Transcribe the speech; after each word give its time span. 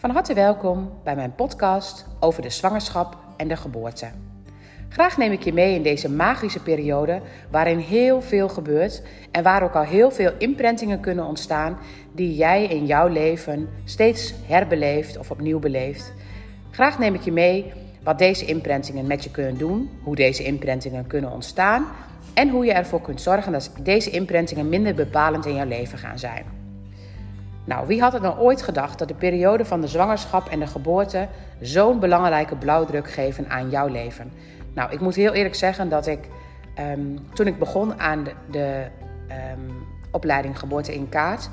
Van 0.00 0.10
harte 0.10 0.34
welkom 0.34 0.90
bij 1.04 1.16
mijn 1.16 1.34
podcast 1.34 2.06
over 2.20 2.42
de 2.42 2.50
zwangerschap 2.50 3.16
en 3.36 3.48
de 3.48 3.56
geboorte. 3.56 4.06
Graag 4.88 5.16
neem 5.16 5.32
ik 5.32 5.42
je 5.42 5.52
mee 5.52 5.74
in 5.74 5.82
deze 5.82 6.10
magische 6.10 6.62
periode 6.62 7.20
waarin 7.50 7.78
heel 7.78 8.22
veel 8.22 8.48
gebeurt 8.48 9.02
en 9.30 9.42
waar 9.42 9.62
ook 9.62 9.74
al 9.74 9.82
heel 9.82 10.10
veel 10.10 10.32
imprintingen 10.38 11.00
kunnen 11.00 11.24
ontstaan 11.24 11.78
die 12.12 12.34
jij 12.34 12.64
in 12.64 12.86
jouw 12.86 13.08
leven 13.08 13.68
steeds 13.84 14.34
herbeleeft 14.46 15.18
of 15.18 15.30
opnieuw 15.30 15.58
beleeft. 15.58 16.12
Graag 16.70 16.98
neem 16.98 17.14
ik 17.14 17.22
je 17.22 17.32
mee 17.32 17.72
wat 18.02 18.18
deze 18.18 18.44
imprintingen 18.44 19.06
met 19.06 19.24
je 19.24 19.30
kunnen 19.30 19.58
doen, 19.58 19.90
hoe 20.02 20.16
deze 20.16 20.44
imprintingen 20.44 21.06
kunnen 21.06 21.32
ontstaan 21.32 21.86
en 22.34 22.48
hoe 22.48 22.64
je 22.64 22.72
ervoor 22.72 23.00
kunt 23.00 23.20
zorgen 23.20 23.52
dat 23.52 23.72
deze 23.82 24.10
imprintingen 24.10 24.68
minder 24.68 24.94
bepalend 24.94 25.46
in 25.46 25.54
jouw 25.54 25.68
leven 25.68 25.98
gaan 25.98 26.18
zijn. 26.18 26.59
Nou, 27.64 27.86
wie 27.86 28.00
had 28.00 28.12
het 28.12 28.22
nou 28.22 28.38
ooit 28.38 28.62
gedacht 28.62 28.98
dat 28.98 29.08
de 29.08 29.14
periode 29.14 29.64
van 29.64 29.80
de 29.80 29.88
zwangerschap 29.88 30.48
en 30.48 30.58
de 30.58 30.66
geboorte 30.66 31.28
zo'n 31.60 31.98
belangrijke 31.98 32.56
blauwdruk 32.56 33.10
geven 33.10 33.48
aan 33.48 33.70
jouw 33.70 33.86
leven? 33.86 34.32
Nou, 34.74 34.92
ik 34.92 35.00
moet 35.00 35.14
heel 35.14 35.32
eerlijk 35.32 35.54
zeggen 35.54 35.88
dat 35.88 36.06
ik 36.06 36.28
ehm, 36.74 37.16
toen 37.32 37.46
ik 37.46 37.58
begon 37.58 38.00
aan 38.00 38.24
de, 38.24 38.32
de 38.50 38.86
ehm, 39.28 39.70
opleiding 40.10 40.58
geboorte 40.58 40.94
in 40.94 41.08
kaart, 41.08 41.50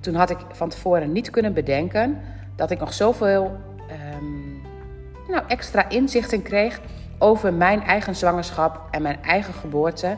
toen 0.00 0.14
had 0.14 0.30
ik 0.30 0.38
van 0.52 0.68
tevoren 0.68 1.12
niet 1.12 1.30
kunnen 1.30 1.52
bedenken 1.52 2.20
dat 2.56 2.70
ik 2.70 2.78
nog 2.78 2.92
zoveel 2.92 3.56
um, 4.14 4.62
nou, 5.28 5.42
extra 5.46 5.88
inzichten 5.88 6.42
kreeg 6.42 6.80
over 7.18 7.52
mijn 7.54 7.82
eigen 7.82 8.16
zwangerschap 8.16 8.88
en 8.90 9.02
mijn 9.02 9.22
eigen 9.22 9.54
geboorte. 9.54 10.16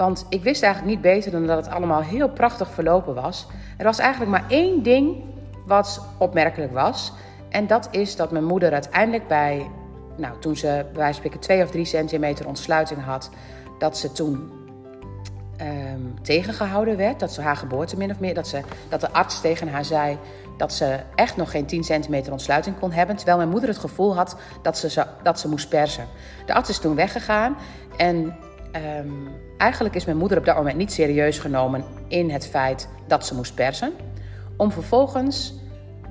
Want 0.00 0.26
ik 0.28 0.42
wist 0.42 0.62
eigenlijk 0.62 0.94
niet 0.94 1.02
beter 1.02 1.30
dan 1.30 1.46
dat 1.46 1.64
het 1.64 1.74
allemaal 1.74 2.02
heel 2.02 2.28
prachtig 2.28 2.70
verlopen 2.70 3.14
was. 3.14 3.46
Er 3.78 3.84
was 3.84 3.98
eigenlijk 3.98 4.30
maar 4.30 4.44
één 4.48 4.82
ding 4.82 5.24
wat 5.66 6.06
opmerkelijk 6.18 6.72
was. 6.72 7.12
En 7.48 7.66
dat 7.66 7.88
is 7.90 8.16
dat 8.16 8.30
mijn 8.30 8.44
moeder 8.44 8.72
uiteindelijk 8.72 9.28
bij, 9.28 9.70
nou, 10.16 10.38
toen 10.38 10.56
ze 10.56 10.66
bij 10.66 10.84
wijze 10.84 11.02
van 11.02 11.14
spreken 11.14 11.40
twee 11.40 11.62
of 11.62 11.70
drie 11.70 11.84
centimeter 11.84 12.46
ontsluiting 12.46 13.04
had, 13.04 13.30
dat 13.78 13.98
ze 13.98 14.12
toen 14.12 14.50
um, 15.60 16.22
tegengehouden 16.22 16.96
werd. 16.96 17.20
Dat 17.20 17.32
ze 17.32 17.40
haar 17.40 17.56
geboorte 17.56 17.96
min 17.96 18.10
of 18.10 18.20
meer, 18.20 18.34
dat, 18.34 18.48
ze, 18.48 18.60
dat 18.88 19.00
de 19.00 19.12
arts 19.12 19.40
tegen 19.40 19.68
haar 19.68 19.84
zei 19.84 20.18
dat 20.56 20.72
ze 20.72 21.00
echt 21.14 21.36
nog 21.36 21.50
geen 21.50 21.66
10 21.66 21.84
centimeter 21.84 22.32
ontsluiting 22.32 22.78
kon 22.78 22.92
hebben. 22.92 23.16
Terwijl 23.16 23.36
mijn 23.36 23.48
moeder 23.48 23.68
het 23.68 23.78
gevoel 23.78 24.14
had 24.14 24.36
dat 24.62 24.78
ze, 24.78 25.06
dat 25.22 25.40
ze 25.40 25.48
moest 25.48 25.68
persen. 25.68 26.06
De 26.46 26.54
arts 26.54 26.70
is 26.70 26.78
toen 26.78 26.94
weggegaan 26.94 27.56
en 27.96 28.36
um, 28.76 29.28
eigenlijk 29.56 29.94
is 29.94 30.04
mijn 30.04 30.16
moeder 30.16 30.38
op 30.38 30.44
dat 30.44 30.56
moment 30.56 30.76
niet 30.76 30.92
serieus 30.92 31.38
genomen 31.38 31.84
in 32.08 32.30
het 32.30 32.46
feit 32.46 32.88
dat 33.06 33.26
ze 33.26 33.34
moest 33.34 33.54
persen. 33.54 33.92
Om 34.56 34.72
vervolgens 34.72 35.54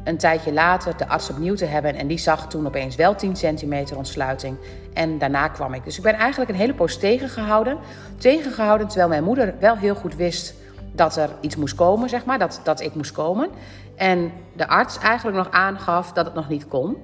een 0.03 0.17
tijdje 0.17 0.53
later 0.53 0.97
de 0.97 1.07
arts 1.07 1.29
opnieuw 1.29 1.55
te 1.55 1.65
hebben. 1.65 1.95
En 1.95 2.07
die 2.07 2.17
zag 2.17 2.47
toen 2.47 2.65
opeens 2.65 2.95
wel 2.95 3.15
10 3.15 3.35
centimeter 3.35 3.97
ontsluiting. 3.97 4.57
En 4.93 5.17
daarna 5.17 5.47
kwam 5.47 5.73
ik. 5.73 5.83
Dus 5.83 5.97
ik 5.97 6.03
ben 6.03 6.13
eigenlijk 6.13 6.51
een 6.51 6.57
hele 6.57 6.73
poos 6.73 6.97
tegengehouden. 6.97 7.77
Tegengehouden 8.17 8.87
terwijl 8.87 9.09
mijn 9.09 9.23
moeder 9.23 9.53
wel 9.59 9.75
heel 9.75 9.95
goed 9.95 10.15
wist 10.15 10.53
dat 10.91 11.15
er 11.15 11.29
iets 11.41 11.55
moest 11.55 11.75
komen, 11.75 12.09
zeg 12.09 12.25
maar. 12.25 12.39
Dat, 12.39 12.61
dat 12.63 12.81
ik 12.81 12.95
moest 12.95 13.11
komen. 13.11 13.49
En 13.95 14.31
de 14.55 14.67
arts 14.67 14.97
eigenlijk 14.97 15.37
nog 15.37 15.51
aangaf 15.51 16.11
dat 16.11 16.25
het 16.25 16.33
nog 16.33 16.49
niet 16.49 16.67
kon. 16.67 16.97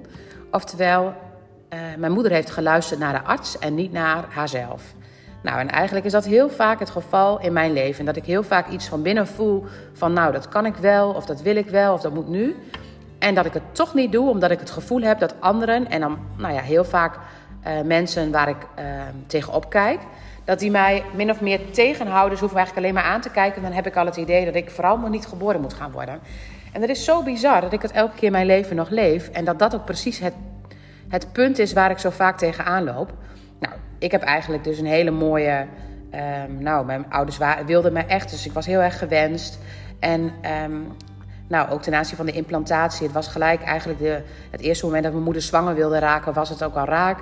Oftewel, 0.50 1.04
uh, 1.04 1.78
mijn 1.98 2.12
moeder 2.12 2.32
heeft 2.32 2.50
geluisterd 2.50 3.00
naar 3.00 3.12
de 3.12 3.22
arts 3.22 3.58
en 3.58 3.74
niet 3.74 3.92
naar 3.92 4.24
haarzelf. 4.28 4.94
Nou, 5.46 5.58
en 5.58 5.70
eigenlijk 5.70 6.06
is 6.06 6.12
dat 6.12 6.24
heel 6.24 6.50
vaak 6.50 6.78
het 6.78 6.90
geval 6.90 7.40
in 7.40 7.52
mijn 7.52 7.72
leven. 7.72 8.04
Dat 8.04 8.16
ik 8.16 8.24
heel 8.24 8.42
vaak 8.42 8.68
iets 8.68 8.88
van 8.88 9.02
binnen 9.02 9.26
voel 9.26 9.64
van 9.92 10.12
nou, 10.12 10.32
dat 10.32 10.48
kan 10.48 10.66
ik 10.66 10.76
wel, 10.76 11.10
of 11.10 11.26
dat 11.26 11.42
wil 11.42 11.56
ik 11.56 11.68
wel, 11.68 11.92
of 11.92 12.00
dat 12.00 12.14
moet 12.14 12.28
nu. 12.28 12.56
En 13.18 13.34
dat 13.34 13.46
ik 13.46 13.52
het 13.52 13.62
toch 13.72 13.94
niet 13.94 14.12
doe, 14.12 14.30
omdat 14.30 14.50
ik 14.50 14.58
het 14.58 14.70
gevoel 14.70 15.00
heb 15.00 15.18
dat 15.18 15.34
anderen, 15.40 15.90
en 15.90 16.00
dan 16.00 16.18
nou 16.36 16.54
ja, 16.54 16.60
heel 16.60 16.84
vaak 16.84 17.14
uh, 17.66 17.72
mensen 17.84 18.30
waar 18.30 18.48
ik 18.48 18.56
uh, 18.78 18.84
tegenop 19.26 19.70
kijk, 19.70 20.00
dat 20.44 20.58
die 20.58 20.70
mij 20.70 21.04
min 21.14 21.30
of 21.30 21.40
meer 21.40 21.60
tegenhouden. 21.70 22.38
Ze 22.38 22.44
hoeven 22.44 22.58
eigenlijk 22.58 22.86
alleen 22.86 23.02
maar 23.02 23.12
aan 23.12 23.20
te 23.20 23.30
kijken. 23.30 23.62
Dan 23.62 23.72
heb 23.72 23.86
ik 23.86 23.96
al 23.96 24.06
het 24.06 24.16
idee 24.16 24.44
dat 24.44 24.54
ik 24.54 24.70
vooral 24.70 24.96
maar 24.96 25.10
niet 25.10 25.26
geboren 25.26 25.60
moet 25.60 25.74
gaan 25.74 25.92
worden. 25.92 26.20
En 26.72 26.80
dat 26.80 26.90
is 26.90 27.04
zo 27.04 27.22
bizar 27.22 27.60
dat 27.60 27.72
ik 27.72 27.82
het 27.82 27.92
elke 27.92 28.16
keer 28.16 28.30
mijn 28.30 28.46
leven 28.46 28.76
nog 28.76 28.90
leef. 28.90 29.28
En 29.28 29.44
dat 29.44 29.58
dat 29.58 29.74
ook 29.74 29.84
precies 29.84 30.18
het, 30.18 30.34
het 31.08 31.32
punt 31.32 31.58
is 31.58 31.72
waar 31.72 31.90
ik 31.90 31.98
zo 31.98 32.10
vaak 32.10 32.38
tegenaan 32.38 32.84
loop. 32.84 33.12
Nou, 33.66 33.78
ik 33.98 34.10
heb 34.10 34.22
eigenlijk 34.22 34.64
dus 34.64 34.78
een 34.78 34.86
hele 34.86 35.10
mooie. 35.10 35.66
Um, 36.46 36.62
nou, 36.62 36.86
mijn 36.86 37.10
ouders 37.10 37.38
wilden 37.66 37.92
mij 37.92 38.06
echt, 38.06 38.30
dus 38.30 38.46
ik 38.46 38.52
was 38.52 38.66
heel 38.66 38.80
erg 38.80 38.98
gewenst. 38.98 39.58
En 39.98 40.32
um, 40.64 40.86
nou, 41.48 41.70
ook 41.70 41.82
ten 41.82 41.94
aanzien 41.94 42.16
van 42.16 42.26
de 42.26 42.32
implantatie. 42.32 43.06
Het 43.06 43.14
was 43.14 43.28
gelijk 43.28 43.62
eigenlijk 43.62 43.98
de, 43.98 44.22
het 44.50 44.60
eerste 44.60 44.84
moment 44.84 45.02
dat 45.02 45.12
mijn 45.12 45.24
moeder 45.24 45.42
zwanger 45.42 45.74
wilde 45.74 45.98
raken, 45.98 46.32
was 46.32 46.48
het 46.48 46.62
ook 46.62 46.74
al 46.74 46.84
raak. 46.84 47.18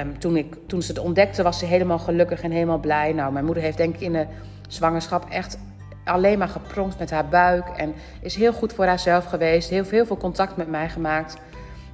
Um, 0.00 0.18
toen, 0.18 0.36
ik, 0.36 0.56
toen 0.66 0.82
ze 0.82 0.92
het 0.92 1.00
ontdekte, 1.00 1.42
was 1.42 1.58
ze 1.58 1.64
helemaal 1.64 1.98
gelukkig 1.98 2.42
en 2.42 2.50
helemaal 2.50 2.78
blij. 2.78 3.12
Nou, 3.12 3.32
mijn 3.32 3.44
moeder 3.44 3.62
heeft 3.62 3.76
denk 3.76 3.94
ik 3.94 4.00
in 4.00 4.12
de 4.12 4.26
zwangerschap 4.68 5.30
echt 5.30 5.58
alleen 6.04 6.38
maar 6.38 6.48
gepronkt 6.48 6.98
met 6.98 7.10
haar 7.10 7.28
buik. 7.28 7.68
En 7.68 7.94
is 8.20 8.34
heel 8.34 8.52
goed 8.52 8.72
voor 8.72 8.86
haarzelf 8.86 9.24
geweest. 9.24 9.70
Heel, 9.70 9.84
heel 9.90 10.06
veel 10.06 10.16
contact 10.16 10.56
met 10.56 10.68
mij 10.68 10.88
gemaakt. 10.88 11.36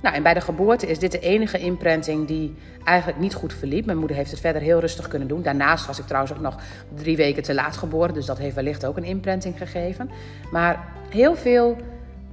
Nou, 0.04 0.16
en 0.16 0.22
bij 0.22 0.34
de 0.34 0.40
geboorte 0.40 0.86
is 0.86 0.98
dit 0.98 1.12
de 1.12 1.18
enige 1.18 1.58
imprinting 1.58 2.26
die 2.26 2.54
eigenlijk 2.84 3.18
niet 3.18 3.34
goed 3.34 3.54
verliep. 3.54 3.86
Mijn 3.86 3.98
moeder 3.98 4.16
heeft 4.16 4.30
het 4.30 4.40
verder 4.40 4.62
heel 4.62 4.80
rustig 4.80 5.08
kunnen 5.08 5.28
doen. 5.28 5.42
Daarnaast 5.42 5.86
was 5.86 5.98
ik 5.98 6.06
trouwens 6.06 6.32
ook 6.32 6.40
nog 6.40 6.56
drie 6.94 7.16
weken 7.16 7.42
te 7.42 7.54
laat 7.54 7.76
geboren. 7.76 8.14
Dus 8.14 8.26
dat 8.26 8.38
heeft 8.38 8.54
wellicht 8.54 8.86
ook 8.86 8.96
een 8.96 9.04
imprinting 9.04 9.58
gegeven. 9.58 10.10
Maar 10.52 10.84
heel 11.08 11.36
veel 11.36 11.76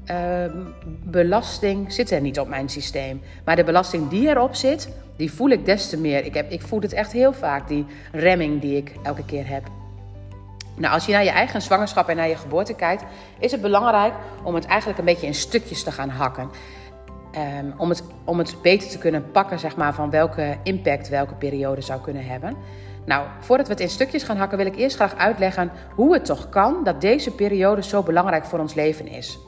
uh, 0.06 0.16
belasting 1.04 1.94
zit 1.94 2.12
er 2.12 2.22
niet 2.22 2.40
op 2.40 2.48
mijn 2.48 2.70
systeem. 2.70 3.22
Maar 3.46 3.56
de 3.56 3.64
belasting 3.64 4.10
die 4.10 4.28
erop 4.28 4.56
zit, 4.56 4.90
die 5.16 5.32
voel 5.32 5.50
ik 5.50 5.66
des 5.66 5.90
te 5.90 5.98
meer. 5.98 6.26
Ik, 6.26 6.34
heb, 6.34 6.52
ik 6.52 6.62
voel 6.62 6.82
het 6.82 6.94
echt 6.94 7.12
heel 7.12 7.34
vaak, 7.34 7.68
die 7.68 7.86
remming 8.12 8.62
die 8.62 8.78
ik 8.78 8.94
elke 9.04 9.26
keer 9.26 9.48
heb. 9.48 9.64
Nou, 10.76 10.94
als 10.94 11.06
je 11.06 11.12
naar 11.12 11.24
je 11.24 11.30
eigen 11.30 11.62
zwangerschap 11.62 12.10
en 12.10 12.16
naar 12.16 12.30
je 12.30 12.36
geboorte 12.36 12.74
kijkt, 12.74 13.04
is 13.40 13.52
het 13.52 13.62
belangrijk 13.62 14.14
om 14.44 14.56
het 14.56 14.66
eigenlijk 14.66 15.00
een 15.00 15.06
beetje 15.06 15.28
in 15.28 15.34
stukjes 15.34 15.84
te 15.84 15.92
gaan 15.92 16.10
hakken. 16.10 16.50
Um, 17.36 17.74
om, 17.78 17.90
het, 17.90 18.04
om 18.24 18.38
het 18.38 18.56
beter 18.62 18.90
te 18.90 18.98
kunnen 18.98 19.32
pakken, 19.32 19.60
zeg 19.60 19.76
maar, 19.76 19.94
van 19.94 20.10
welke 20.10 20.58
impact 20.64 21.10
welke 21.10 21.34
periode 21.34 21.82
zou 21.82 22.02
kunnen 22.02 22.26
hebben. 22.26 22.56
Nou, 23.06 23.28
voordat 23.40 23.68
we 23.68 23.74
het 23.74 23.82
in 23.82 23.90
stukjes 23.90 24.24
gaan 24.24 24.38
hakken, 24.38 24.58
wil 24.58 24.68
ik 24.68 24.76
eerst 24.76 24.96
graag 24.96 25.16
uitleggen 25.16 25.72
hoe 25.96 26.14
het 26.14 26.26
toch 26.26 26.50
kan 26.50 26.84
dat 26.84 27.02
deze 27.02 27.32
periode 27.32 27.84
zo 27.84 28.04
belangrijk 28.04 28.46
voor 28.46 28.60
ons 28.60 28.74
leven 28.74 29.08
is. 29.08 29.40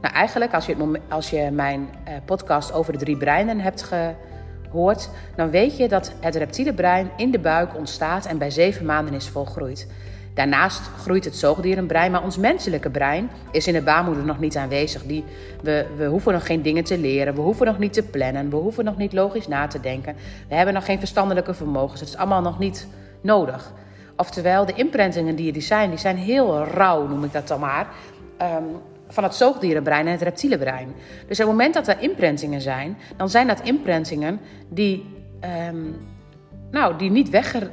Nou, 0.00 0.14
eigenlijk, 0.14 0.54
als 0.54 0.66
je, 0.66 0.76
het, 0.76 1.00
als 1.08 1.30
je 1.30 1.50
mijn 1.50 1.80
uh, 1.80 2.14
podcast 2.24 2.72
over 2.72 2.92
de 2.92 2.98
drie 2.98 3.16
breinen 3.16 3.60
hebt 3.60 3.82
gehoord, 3.82 5.10
dan 5.36 5.50
weet 5.50 5.76
je 5.76 5.88
dat 5.88 6.12
het 6.20 6.34
reptiele 6.34 6.74
brein 6.74 7.10
in 7.16 7.30
de 7.30 7.38
buik 7.38 7.76
ontstaat 7.76 8.26
en 8.26 8.38
bij 8.38 8.50
zeven 8.50 8.86
maanden 8.86 9.14
is 9.14 9.28
volgroeid. 9.28 9.86
Daarnaast 10.34 10.90
groeit 10.98 11.24
het 11.24 11.36
zoogdierenbrein, 11.36 12.10
maar 12.10 12.22
ons 12.22 12.36
menselijke 12.36 12.90
brein 12.90 13.30
is 13.50 13.66
in 13.66 13.72
de 13.72 13.82
baarmoeder 13.82 14.24
nog 14.24 14.38
niet 14.38 14.56
aanwezig. 14.56 15.02
Die, 15.02 15.24
we, 15.62 15.86
we 15.96 16.04
hoeven 16.04 16.32
nog 16.32 16.46
geen 16.46 16.62
dingen 16.62 16.84
te 16.84 16.98
leren, 16.98 17.34
we 17.34 17.40
hoeven 17.40 17.66
nog 17.66 17.78
niet 17.78 17.92
te 17.92 18.02
plannen, 18.02 18.50
we 18.50 18.56
hoeven 18.56 18.84
nog 18.84 18.96
niet 18.96 19.12
logisch 19.12 19.48
na 19.48 19.66
te 19.66 19.80
denken. 19.80 20.16
We 20.48 20.54
hebben 20.54 20.74
nog 20.74 20.84
geen 20.84 20.98
verstandelijke 20.98 21.54
vermogens, 21.54 22.00
het 22.00 22.08
is 22.08 22.16
allemaal 22.16 22.42
nog 22.42 22.58
niet 22.58 22.88
nodig. 23.20 23.72
Oftewel, 24.16 24.66
de 24.66 24.74
imprintingen 24.74 25.36
die 25.36 25.54
er 25.54 25.62
zijn, 25.62 25.90
die 25.90 25.98
zijn 25.98 26.16
heel 26.16 26.64
rauw, 26.64 27.06
noem 27.06 27.24
ik 27.24 27.32
dat 27.32 27.48
dan 27.48 27.60
maar, 27.60 27.88
um, 28.42 28.64
van 29.08 29.24
het 29.24 29.34
zoogdierenbrein 29.34 30.06
en 30.06 30.12
het 30.12 30.22
reptiele 30.22 30.58
brein. 30.58 30.88
Dus 31.28 31.40
op 31.40 31.46
het 31.46 31.56
moment 31.56 31.74
dat 31.74 31.88
er 31.88 32.00
imprintingen 32.00 32.60
zijn, 32.60 32.98
dan 33.16 33.28
zijn 33.30 33.46
dat 33.46 33.60
imprintingen 33.60 34.40
die... 34.68 35.06
Um, 35.70 36.12
nou, 36.74 36.96
die 36.96 37.10
niet 37.10 37.30
wegger, 37.30 37.70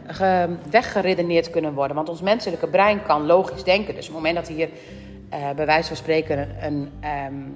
weggeredeneerd 0.70 1.50
kunnen 1.50 1.74
worden. 1.74 1.96
Want 1.96 2.10
ons 2.10 2.22
menselijke 2.22 2.68
brein 2.68 3.04
kan 3.04 3.26
logisch 3.26 3.64
denken. 3.64 3.96
Dus 3.96 4.08
op 4.08 4.14
het 4.14 4.24
moment 4.24 4.36
dat 4.36 4.48
hier 4.48 4.70
uh, 5.34 5.50
bij 5.56 5.66
wijze 5.66 5.88
van 5.88 5.98
spreken 5.98 6.50
een, 6.66 6.92
um, 7.28 7.56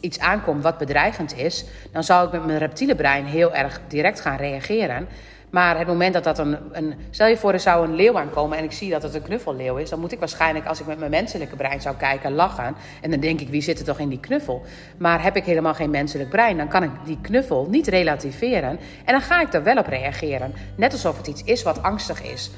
iets 0.00 0.18
aankomt 0.18 0.62
wat 0.62 0.78
bedreigend 0.78 1.36
is, 1.36 1.64
dan 1.92 2.04
zou 2.04 2.26
ik 2.26 2.32
met 2.32 2.46
mijn 2.46 2.58
reptiele 2.58 2.94
brein 2.94 3.24
heel 3.24 3.54
erg 3.54 3.80
direct 3.88 4.20
gaan 4.20 4.36
reageren. 4.36 5.08
Maar 5.50 5.78
het 5.78 5.86
moment 5.86 6.14
dat 6.14 6.24
dat 6.24 6.38
een, 6.38 6.56
een. 6.72 6.94
Stel 7.10 7.26
je 7.26 7.36
voor, 7.36 7.52
er 7.52 7.60
zou 7.60 7.86
een 7.86 7.94
leeuw 7.94 8.18
aankomen 8.18 8.58
en 8.58 8.64
ik 8.64 8.72
zie 8.72 8.90
dat 8.90 9.02
het 9.02 9.14
een 9.14 9.22
knuffelleeuw 9.22 9.76
is. 9.76 9.90
Dan 9.90 10.00
moet 10.00 10.12
ik 10.12 10.18
waarschijnlijk, 10.18 10.66
als 10.66 10.80
ik 10.80 10.86
met 10.86 10.98
mijn 10.98 11.10
menselijke 11.10 11.56
brein 11.56 11.80
zou 11.80 11.96
kijken, 11.96 12.32
lachen. 12.32 12.74
En 13.00 13.10
dan 13.10 13.20
denk 13.20 13.40
ik, 13.40 13.48
wie 13.48 13.62
zit 13.62 13.78
er 13.78 13.84
toch 13.84 13.98
in 13.98 14.08
die 14.08 14.20
knuffel? 14.20 14.62
Maar 14.96 15.22
heb 15.22 15.36
ik 15.36 15.44
helemaal 15.44 15.74
geen 15.74 15.90
menselijk 15.90 16.30
brein, 16.30 16.56
dan 16.56 16.68
kan 16.68 16.82
ik 16.82 16.90
die 17.04 17.18
knuffel 17.20 17.66
niet 17.70 17.86
relativeren. 17.86 18.78
En 19.04 19.12
dan 19.12 19.20
ga 19.20 19.40
ik 19.40 19.52
er 19.52 19.62
wel 19.62 19.76
op 19.76 19.86
reageren. 19.86 20.54
Net 20.76 20.92
alsof 20.92 21.16
het 21.16 21.26
iets 21.26 21.42
is 21.44 21.62
wat 21.62 21.82
angstig 21.82 22.22
is. 22.22 22.50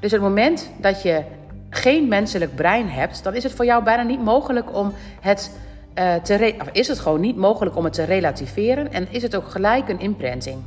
Dus 0.00 0.12
het 0.12 0.20
moment 0.20 0.70
dat 0.80 1.02
je 1.02 1.22
geen 1.70 2.08
menselijk 2.08 2.54
brein 2.54 2.88
hebt, 2.88 3.22
dan 3.22 3.34
is 3.34 3.42
het 3.42 3.52
voor 3.52 3.64
jou 3.64 3.84
bijna 3.84 4.02
niet 4.02 4.22
mogelijk 4.22 4.76
om 4.76 4.92
het. 5.20 5.50
Uh, 5.98 6.14
te 6.14 6.54
of 6.60 6.68
is 6.72 6.88
het 6.88 6.98
gewoon 6.98 7.20
niet 7.20 7.36
mogelijk 7.36 7.76
om 7.76 7.84
het 7.84 7.92
te 7.92 8.04
relativeren 8.04 8.92
en 8.92 9.06
is 9.10 9.22
het 9.22 9.36
ook 9.36 9.48
gelijk 9.48 9.88
een 9.88 10.00
imprinting. 10.00 10.62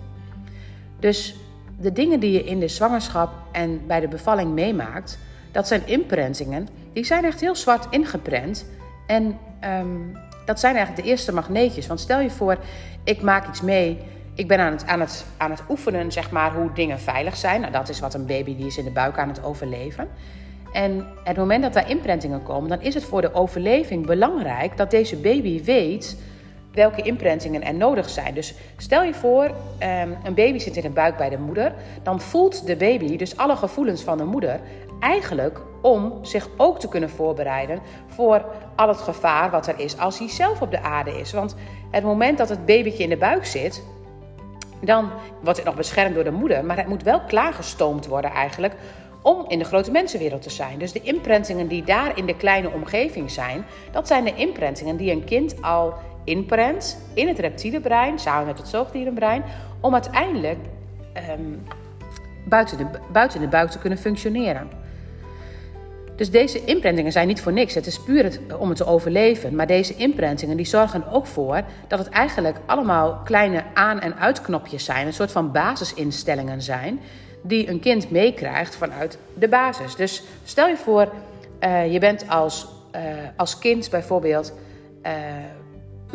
Dus 0.99 1.35
de 1.79 1.91
dingen 1.91 2.19
die 2.19 2.31
je 2.31 2.43
in 2.43 2.59
de 2.59 2.67
zwangerschap 2.67 3.29
en 3.51 3.81
bij 3.87 3.99
de 3.99 4.07
bevalling 4.07 4.53
meemaakt, 4.53 5.17
dat 5.51 5.67
zijn 5.67 5.81
imprintingen. 5.85 6.67
Die 6.93 7.05
zijn 7.05 7.25
echt 7.25 7.41
heel 7.41 7.55
zwart 7.55 7.87
ingeprent. 7.89 8.65
En 9.07 9.37
um, 9.79 10.17
dat 10.45 10.59
zijn 10.59 10.75
eigenlijk 10.75 11.05
de 11.05 11.11
eerste 11.11 11.33
magneetjes. 11.33 11.87
Want 11.87 11.99
stel 11.99 12.19
je 12.19 12.29
voor, 12.29 12.57
ik 13.03 13.21
maak 13.21 13.47
iets 13.47 13.61
mee. 13.61 13.97
Ik 14.33 14.47
ben 14.47 14.59
aan 14.59 14.71
het, 14.71 14.85
aan 14.85 14.99
het, 14.99 15.25
aan 15.37 15.51
het 15.51 15.63
oefenen, 15.69 16.11
zeg 16.11 16.31
maar, 16.31 16.53
hoe 16.53 16.73
dingen 16.73 16.99
veilig 16.99 17.37
zijn. 17.37 17.61
Nou, 17.61 17.73
dat 17.73 17.89
is 17.89 17.99
wat 17.99 18.13
een 18.13 18.25
baby 18.25 18.55
die 18.55 18.65
is 18.65 18.77
in 18.77 18.83
de 18.83 18.91
buik 18.91 19.17
aan 19.17 19.27
het 19.27 19.43
overleven. 19.43 20.07
En 20.73 21.07
het 21.23 21.37
moment 21.37 21.63
dat 21.63 21.73
daar 21.73 21.89
imprintingen 21.89 22.43
komen, 22.43 22.69
dan 22.69 22.81
is 22.81 22.93
het 22.93 23.03
voor 23.03 23.21
de 23.21 23.33
overleving 23.33 24.05
belangrijk 24.05 24.77
dat 24.77 24.91
deze 24.91 25.15
baby 25.15 25.63
weet 25.63 26.17
welke 26.75 27.01
imprintingen 27.01 27.63
er 27.63 27.73
nodig 27.73 28.09
zijn. 28.09 28.33
Dus 28.33 28.53
stel 28.77 29.03
je 29.03 29.13
voor, 29.13 29.51
ehm, 29.77 30.09
een 30.23 30.33
baby 30.33 30.59
zit 30.59 30.75
in 30.75 30.81
de 30.81 30.89
buik 30.89 31.17
bij 31.17 31.29
de 31.29 31.37
moeder. 31.37 31.73
Dan 32.03 32.21
voelt 32.21 32.67
de 32.67 32.75
baby 32.75 33.17
dus 33.17 33.37
alle 33.37 33.55
gevoelens 33.55 34.01
van 34.01 34.17
de 34.17 34.23
moeder 34.23 34.59
eigenlijk 34.99 35.61
om 35.81 36.13
zich 36.21 36.49
ook 36.57 36.79
te 36.79 36.87
kunnen 36.87 37.09
voorbereiden 37.09 37.79
voor 38.07 38.45
al 38.75 38.87
het 38.87 38.97
gevaar 38.97 39.51
wat 39.51 39.67
er 39.67 39.79
is 39.79 39.97
als 39.97 40.19
hij 40.19 40.29
zelf 40.29 40.61
op 40.61 40.71
de 40.71 40.81
aarde 40.81 41.19
is. 41.19 41.31
Want 41.31 41.55
het 41.91 42.03
moment 42.03 42.37
dat 42.37 42.49
het 42.49 42.65
babytje 42.65 43.03
in 43.03 43.09
de 43.09 43.17
buik 43.17 43.45
zit, 43.45 43.83
dan 44.81 45.09
wordt 45.41 45.57
het 45.57 45.67
nog 45.67 45.75
beschermd 45.75 46.15
door 46.15 46.23
de 46.23 46.31
moeder, 46.31 46.65
maar 46.65 46.77
het 46.77 46.87
moet 46.87 47.03
wel 47.03 47.21
klaargestoomd 47.21 48.07
worden 48.07 48.31
eigenlijk 48.31 48.75
om 49.21 49.45
in 49.47 49.59
de 49.59 49.65
grote 49.65 49.91
mensenwereld 49.91 50.41
te 50.41 50.49
zijn. 50.49 50.79
Dus 50.79 50.91
de 50.91 51.01
imprintingen 51.01 51.67
die 51.67 51.83
daar 51.83 52.17
in 52.17 52.25
de 52.25 52.35
kleine 52.35 52.71
omgeving 52.71 53.31
zijn, 53.31 53.65
dat 53.91 54.07
zijn 54.07 54.23
de 54.23 54.35
imprintingen 54.35 54.97
die 54.97 55.11
een 55.11 55.23
kind 55.23 55.61
al 55.61 55.93
inprent 56.25 56.97
in 57.13 57.27
het 57.27 57.39
reptiele 57.39 57.79
brein, 57.79 58.19
samen 58.19 58.45
met 58.45 58.57
het 58.57 58.67
zoogdierenbrein, 58.67 59.43
om 59.79 59.93
uiteindelijk 59.93 60.59
ehm, 61.13 61.41
buiten, 62.45 62.77
de, 62.77 62.85
buiten 63.11 63.39
de 63.39 63.47
buik 63.47 63.69
te 63.69 63.79
kunnen 63.79 63.97
functioneren. 63.97 64.69
Dus 66.15 66.31
deze 66.31 66.65
imprintingen 66.65 67.11
zijn 67.11 67.27
niet 67.27 67.41
voor 67.41 67.53
niks. 67.53 67.73
Het 67.73 67.87
is 67.87 67.99
puur 67.99 68.39
om 68.59 68.69
het 68.69 68.77
te 68.77 68.85
overleven. 68.85 69.55
Maar 69.55 69.67
deze 69.67 69.95
imprintingen 69.95 70.57
die 70.57 70.65
zorgen 70.65 71.11
ook 71.11 71.25
voor 71.25 71.61
dat 71.87 71.99
het 71.99 72.09
eigenlijk 72.09 72.57
allemaal 72.65 73.21
kleine 73.23 73.63
aan- 73.73 73.99
en 73.99 74.17
uitknopjes 74.17 74.85
zijn. 74.85 75.07
Een 75.07 75.13
soort 75.13 75.31
van 75.31 75.51
basisinstellingen 75.51 76.61
zijn 76.61 76.99
die 77.41 77.69
een 77.69 77.79
kind 77.79 78.11
meekrijgt 78.11 78.75
vanuit 78.75 79.17
de 79.33 79.47
basis. 79.47 79.95
Dus 79.95 80.23
stel 80.43 80.67
je 80.67 80.77
voor, 80.77 81.11
uh, 81.61 81.93
je 81.93 81.99
bent 81.99 82.29
als, 82.29 82.67
uh, 82.95 83.01
als 83.35 83.57
kind 83.57 83.89
bijvoorbeeld. 83.89 84.53
Uh, 85.05 85.11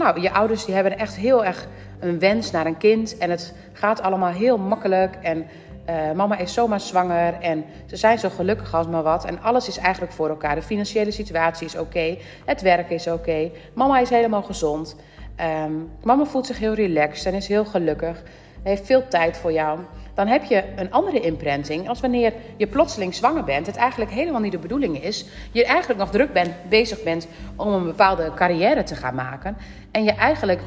nou, 0.01 0.21
je 0.21 0.33
ouders 0.33 0.65
die 0.65 0.75
hebben 0.75 0.99
echt 0.99 1.17
heel 1.17 1.45
erg 1.45 1.67
een 1.99 2.19
wens 2.19 2.51
naar 2.51 2.67
een 2.67 2.77
kind. 2.77 3.19
En 3.19 3.31
het 3.31 3.55
gaat 3.73 4.03
allemaal 4.03 4.33
heel 4.33 4.59
makkelijk. 4.59 5.17
En 5.23 5.47
mama 6.17 6.39
is 6.39 6.53
zomaar 6.53 6.81
zwanger. 6.81 7.35
En 7.41 7.65
ze 7.87 7.97
zijn 7.97 8.19
zo 8.19 8.29
gelukkig 8.29 8.75
als 8.75 8.87
maar 8.87 9.03
wat. 9.03 9.25
En 9.25 9.43
alles 9.43 9.69
is 9.69 9.79
eigenlijk 9.79 10.13
voor 10.13 10.29
elkaar. 10.29 10.55
De 10.55 10.63
financiële 10.63 11.11
situatie 11.11 11.67
is 11.67 11.79
oké. 11.79 12.17
Het 12.45 12.61
werk 12.61 12.91
is 12.91 13.07
oké. 13.07 13.51
Mama 13.75 13.99
is 13.99 14.11
helemaal 14.11 14.43
gezond. 14.43 14.97
Um, 15.65 15.91
mama 16.03 16.25
voelt 16.25 16.47
zich 16.47 16.59
heel 16.59 16.75
relaxed 16.75 17.27
en 17.27 17.35
is 17.35 17.49
heel 17.49 17.65
gelukkig. 17.65 18.23
Heeft 18.63 18.87
veel 18.87 19.09
tijd 19.09 19.37
voor 19.37 19.53
jou 19.53 19.79
dan 20.15 20.27
heb 20.27 20.45
je 20.45 20.65
een 20.77 20.93
andere 20.93 21.21
imprinting 21.21 21.89
als 21.89 22.01
wanneer 22.01 22.33
je 22.57 22.67
plotseling 22.67 23.15
zwanger 23.15 23.45
bent. 23.45 23.67
Het 23.67 23.77
eigenlijk 23.77 24.11
helemaal 24.11 24.41
niet 24.41 24.53
de 24.53 24.59
bedoeling 24.59 25.03
is. 25.03 25.25
Je 25.53 25.65
eigenlijk 25.65 26.01
nog 26.01 26.11
druk 26.11 26.33
bent, 26.33 26.51
bezig 26.69 27.03
bent 27.03 27.27
om 27.57 27.73
een 27.73 27.85
bepaalde 27.85 28.33
carrière 28.35 28.83
te 28.83 28.95
gaan 28.95 29.15
maken. 29.15 29.57
En 29.91 30.05
je 30.05 30.13
eigenlijk 30.13 30.61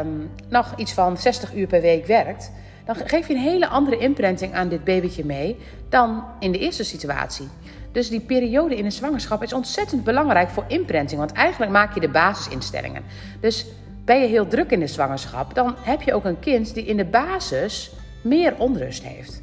um, 0.00 0.30
nog 0.48 0.72
iets 0.76 0.92
van 0.92 1.16
60 1.16 1.54
uur 1.54 1.66
per 1.66 1.80
week 1.80 2.06
werkt. 2.06 2.52
Dan 2.84 2.94
geef 2.94 3.28
je 3.28 3.34
een 3.34 3.40
hele 3.40 3.68
andere 3.68 3.98
imprinting 3.98 4.54
aan 4.54 4.68
dit 4.68 4.84
babytje 4.84 5.24
mee 5.24 5.58
dan 5.88 6.24
in 6.40 6.52
de 6.52 6.58
eerste 6.58 6.84
situatie. 6.84 7.48
Dus 7.92 8.08
die 8.08 8.20
periode 8.20 8.76
in 8.76 8.84
een 8.84 8.92
zwangerschap 8.92 9.42
is 9.42 9.52
ontzettend 9.52 10.04
belangrijk 10.04 10.48
voor 10.48 10.64
imprinting. 10.68 11.20
Want 11.20 11.32
eigenlijk 11.32 11.72
maak 11.72 11.94
je 11.94 12.00
de 12.00 12.08
basisinstellingen. 12.08 13.02
Dus 13.40 13.66
ben 14.06 14.20
je 14.20 14.26
heel 14.26 14.46
druk 14.46 14.70
in 14.70 14.80
de 14.80 14.86
zwangerschap, 14.86 15.54
dan 15.54 15.74
heb 15.80 16.02
je 16.02 16.14
ook 16.14 16.24
een 16.24 16.38
kind 16.38 16.74
die 16.74 16.84
in 16.84 16.96
de 16.96 17.04
basis 17.04 17.92
meer 18.28 18.54
onrust 18.58 19.02
heeft. 19.02 19.42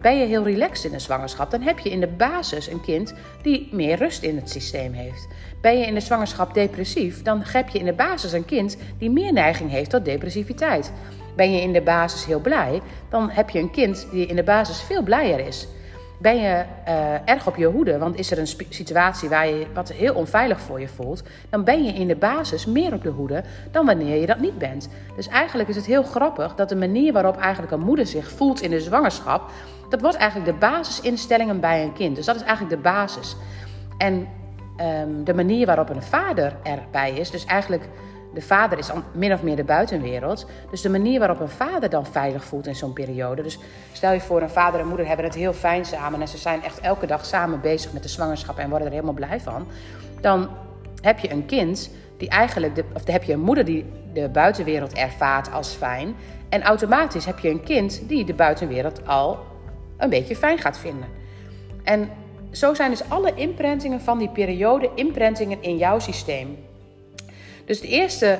Ben 0.00 0.18
je 0.18 0.26
heel 0.26 0.44
relaxed 0.44 0.84
in 0.84 0.90
de 0.90 0.98
zwangerschap, 0.98 1.50
dan 1.50 1.60
heb 1.60 1.78
je 1.78 1.90
in 1.90 2.00
de 2.00 2.06
basis 2.06 2.66
een 2.66 2.80
kind 2.80 3.14
die 3.42 3.68
meer 3.72 3.96
rust 3.96 4.22
in 4.22 4.36
het 4.36 4.50
systeem 4.50 4.92
heeft. 4.92 5.28
Ben 5.60 5.78
je 5.78 5.86
in 5.86 5.94
de 5.94 6.00
zwangerschap 6.00 6.54
depressief, 6.54 7.22
dan 7.22 7.42
heb 7.44 7.68
je 7.68 7.78
in 7.78 7.84
de 7.84 7.92
basis 7.92 8.32
een 8.32 8.44
kind 8.44 8.76
die 8.98 9.10
meer 9.10 9.32
neiging 9.32 9.70
heeft 9.70 9.90
tot 9.90 10.04
depressiviteit. 10.04 10.92
Ben 11.36 11.52
je 11.52 11.60
in 11.60 11.72
de 11.72 11.82
basis 11.82 12.24
heel 12.24 12.40
blij, 12.40 12.80
dan 13.08 13.30
heb 13.30 13.50
je 13.50 13.58
een 13.58 13.70
kind 13.70 14.06
die 14.10 14.26
in 14.26 14.36
de 14.36 14.42
basis 14.42 14.80
veel 14.80 15.02
blijer 15.02 15.46
is. 15.46 15.68
Ben 16.20 16.36
je 16.36 16.64
uh, 16.88 17.28
erg 17.28 17.46
op 17.46 17.56
je 17.56 17.66
hoede, 17.66 17.98
want 17.98 18.18
is 18.18 18.30
er 18.30 18.38
een 18.38 18.46
situatie 18.68 19.28
waar 19.28 19.48
je 19.48 19.66
wat 19.74 19.92
heel 19.92 20.14
onveilig 20.14 20.60
voor 20.60 20.80
je 20.80 20.88
voelt, 20.88 21.22
dan 21.48 21.64
ben 21.64 21.84
je 21.84 21.92
in 21.92 22.08
de 22.08 22.16
basis 22.16 22.66
meer 22.66 22.92
op 22.92 23.02
de 23.02 23.08
hoede 23.08 23.42
dan 23.70 23.86
wanneer 23.86 24.20
je 24.20 24.26
dat 24.26 24.38
niet 24.38 24.58
bent. 24.58 24.88
Dus 25.16 25.28
eigenlijk 25.28 25.68
is 25.68 25.76
het 25.76 25.86
heel 25.86 26.02
grappig 26.02 26.54
dat 26.54 26.68
de 26.68 26.76
manier 26.76 27.12
waarop 27.12 27.36
eigenlijk 27.36 27.72
een 27.72 27.80
moeder 27.80 28.06
zich 28.06 28.30
voelt 28.30 28.60
in 28.60 28.70
de 28.70 28.80
zwangerschap, 28.80 29.50
dat 29.88 30.00
wordt 30.00 30.16
eigenlijk 30.16 30.50
de 30.50 30.58
basisinstellingen 30.58 31.60
bij 31.60 31.82
een 31.82 31.92
kind. 31.92 32.16
Dus 32.16 32.26
dat 32.26 32.36
is 32.36 32.42
eigenlijk 32.42 32.76
de 32.76 32.82
basis. 32.82 33.36
En 33.98 34.28
um, 34.80 35.24
de 35.24 35.34
manier 35.34 35.66
waarop 35.66 35.88
een 35.88 36.02
vader 36.02 36.56
erbij 36.62 37.12
is, 37.12 37.30
dus 37.30 37.44
eigenlijk 37.44 37.88
de 38.34 38.42
vader 38.42 38.78
is 38.78 38.90
min 39.12 39.32
of 39.32 39.42
meer 39.42 39.56
de 39.56 39.64
buitenwereld. 39.64 40.46
Dus 40.70 40.80
de 40.80 40.90
manier 40.90 41.18
waarop 41.18 41.40
een 41.40 41.48
vader 41.48 41.90
dan 41.90 42.06
veilig 42.06 42.44
voelt 42.44 42.66
in 42.66 42.74
zo'n 42.74 42.92
periode. 42.92 43.42
Dus 43.42 43.58
stel 43.92 44.12
je 44.12 44.20
voor, 44.20 44.42
een 44.42 44.50
vader 44.50 44.80
en 44.80 44.86
moeder 44.86 45.06
hebben 45.06 45.24
het 45.24 45.34
heel 45.34 45.52
fijn 45.52 45.84
samen. 45.84 46.20
En 46.20 46.28
ze 46.28 46.38
zijn 46.38 46.62
echt 46.62 46.80
elke 46.80 47.06
dag 47.06 47.24
samen 47.26 47.60
bezig 47.60 47.92
met 47.92 48.02
de 48.02 48.08
zwangerschap 48.08 48.58
en 48.58 48.68
worden 48.68 48.86
er 48.86 48.92
helemaal 48.92 49.14
blij 49.14 49.40
van. 49.40 49.66
Dan 50.20 50.48
heb 51.00 51.18
je 51.18 51.30
een 51.30 51.46
kind 51.46 51.90
die 52.16 52.28
eigenlijk, 52.28 52.74
de, 52.74 52.84
of 52.94 53.06
heb 53.06 53.22
je 53.22 53.32
een 53.32 53.40
moeder 53.40 53.64
die 53.64 53.84
de 54.12 54.28
buitenwereld 54.28 54.92
ervaart 54.92 55.52
als 55.52 55.72
fijn. 55.72 56.14
En 56.48 56.62
automatisch 56.62 57.24
heb 57.24 57.38
je 57.38 57.48
een 57.48 57.62
kind 57.62 58.08
die 58.08 58.24
de 58.24 58.34
buitenwereld 58.34 59.06
al 59.06 59.38
een 59.96 60.10
beetje 60.10 60.36
fijn 60.36 60.58
gaat 60.58 60.78
vinden. 60.78 61.08
En 61.84 62.10
zo 62.50 62.74
zijn 62.74 62.90
dus 62.90 63.08
alle 63.08 63.34
imprintingen 63.34 64.00
van 64.00 64.18
die 64.18 64.28
periode 64.28 64.90
imprintingen 64.94 65.62
in 65.62 65.76
jouw 65.76 65.98
systeem. 65.98 66.58
Dus 67.70 67.80
de 67.80 67.88
eerste 67.88 68.38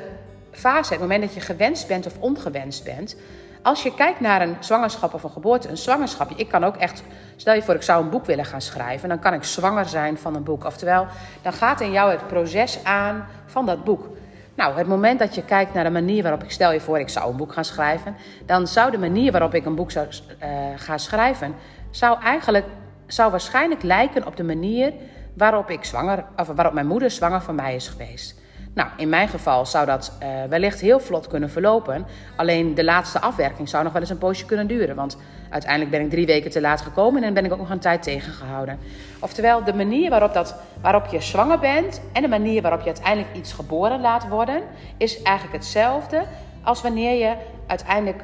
fase, 0.51 0.93
het 0.93 1.01
moment 1.01 1.23
dat 1.23 1.35
je 1.35 1.41
gewenst 1.41 1.89
bent 1.89 2.07
of 2.07 2.19
ongewenst 2.19 2.85
bent. 2.85 3.17
Als 3.63 3.83
je 3.83 3.95
kijkt 3.95 4.21
naar 4.21 4.43
een 4.43 4.57
zwangerschap 4.61 5.15
of 5.15 5.23
een 5.23 5.31
geboorte, 5.31 5.69
een 5.69 5.77
zwangerschap. 5.77 6.31
Ik 6.37 6.49
kan 6.49 6.65
ook 6.65 6.77
echt, 6.77 7.03
stel 7.37 7.55
je 7.55 7.63
voor 7.63 7.75
ik 7.75 7.83
zou 7.83 8.05
een 8.05 8.11
boek 8.11 8.27
willen 8.27 8.45
gaan 8.45 8.61
schrijven. 8.61 9.09
Dan 9.09 9.19
kan 9.19 9.35
ik 9.35 9.45
zwanger 9.45 9.89
zijn 9.89 10.19
van 10.19 10.35
een 10.35 10.43
boek. 10.43 10.65
Oftewel, 10.65 11.07
dan 11.43 11.53
gaat 11.53 11.81
in 11.81 11.93
jou 11.93 12.11
het 12.11 12.27
proces 12.27 12.85
aan 12.85 13.27
van 13.47 13.67
dat 13.67 13.85
boek. 13.85 14.09
Nou, 14.55 14.77
het 14.77 14.87
moment 14.87 15.19
dat 15.19 15.35
je 15.35 15.45
kijkt 15.45 15.75
naar 15.75 15.85
de 15.85 15.91
manier 15.91 16.23
waarop 16.23 16.43
ik 16.43 16.51
stel 16.51 16.73
je 16.73 16.81
voor 16.81 16.99
ik 16.99 17.09
zou 17.09 17.31
een 17.31 17.37
boek 17.37 17.53
gaan 17.53 17.65
schrijven. 17.65 18.17
Dan 18.47 18.67
zou 18.67 18.91
de 18.91 18.99
manier 18.99 19.33
waarop 19.33 19.55
ik 19.55 19.65
een 19.65 19.75
boek 19.75 19.91
zou 19.91 20.07
uh, 20.07 20.49
gaan 20.77 20.99
schrijven, 20.99 21.55
zou 21.91 22.23
eigenlijk, 22.23 22.67
zou 23.07 23.31
waarschijnlijk 23.31 23.83
lijken 23.83 24.27
op 24.27 24.37
de 24.37 24.45
manier 24.45 24.93
waarop 25.35 25.71
ik 25.71 25.85
zwanger, 25.85 26.25
of 26.37 26.47
waarop 26.47 26.75
mijn 26.75 26.87
moeder 26.87 27.11
zwanger 27.11 27.41
van 27.41 27.55
mij 27.55 27.75
is 27.75 27.89
geweest. 27.89 28.40
Nou, 28.75 28.89
in 28.97 29.09
mijn 29.09 29.29
geval 29.29 29.67
zou 29.67 29.87
dat 29.87 30.13
uh, 30.23 30.29
wellicht 30.49 30.81
heel 30.81 31.01
vlot 31.01 31.27
kunnen 31.27 31.51
verlopen. 31.51 32.07
Alleen 32.37 32.75
de 32.75 32.85
laatste 32.85 33.21
afwerking 33.21 33.69
zou 33.69 33.85
nog 33.85 33.93
wel 33.93 34.01
eens 34.01 34.11
een 34.11 34.19
poosje 34.19 34.47
kunnen 34.47 34.67
duren. 34.67 34.97
Want 34.97 35.17
uiteindelijk 35.51 35.91
ben 35.91 36.01
ik 36.01 36.11
drie 36.11 36.27
weken 36.27 36.51
te 36.51 36.61
laat 36.61 36.81
gekomen 36.81 37.23
en 37.23 37.35
ben 37.35 37.45
ik 37.45 37.53
ook 37.53 37.59
nog 37.59 37.71
een 37.71 37.79
tijd 37.79 38.03
tegengehouden. 38.03 38.79
Oftewel, 39.21 39.65
de 39.65 39.75
manier 39.75 40.11
waarop, 40.11 40.35
dat, 40.35 40.55
waarop 40.81 41.07
je 41.07 41.21
zwanger 41.21 41.59
bent 41.59 42.01
en 42.13 42.23
de 42.23 42.29
manier 42.29 42.63
waarop 42.63 42.81
je 42.81 42.87
uiteindelijk 42.87 43.37
iets 43.37 43.53
geboren 43.53 44.01
laat 44.01 44.29
worden, 44.29 44.63
is 44.97 45.23
eigenlijk 45.23 45.57
hetzelfde 45.57 46.23
als 46.63 46.83
wanneer 46.83 47.19
je 47.19 47.35
uiteindelijk 47.67 48.23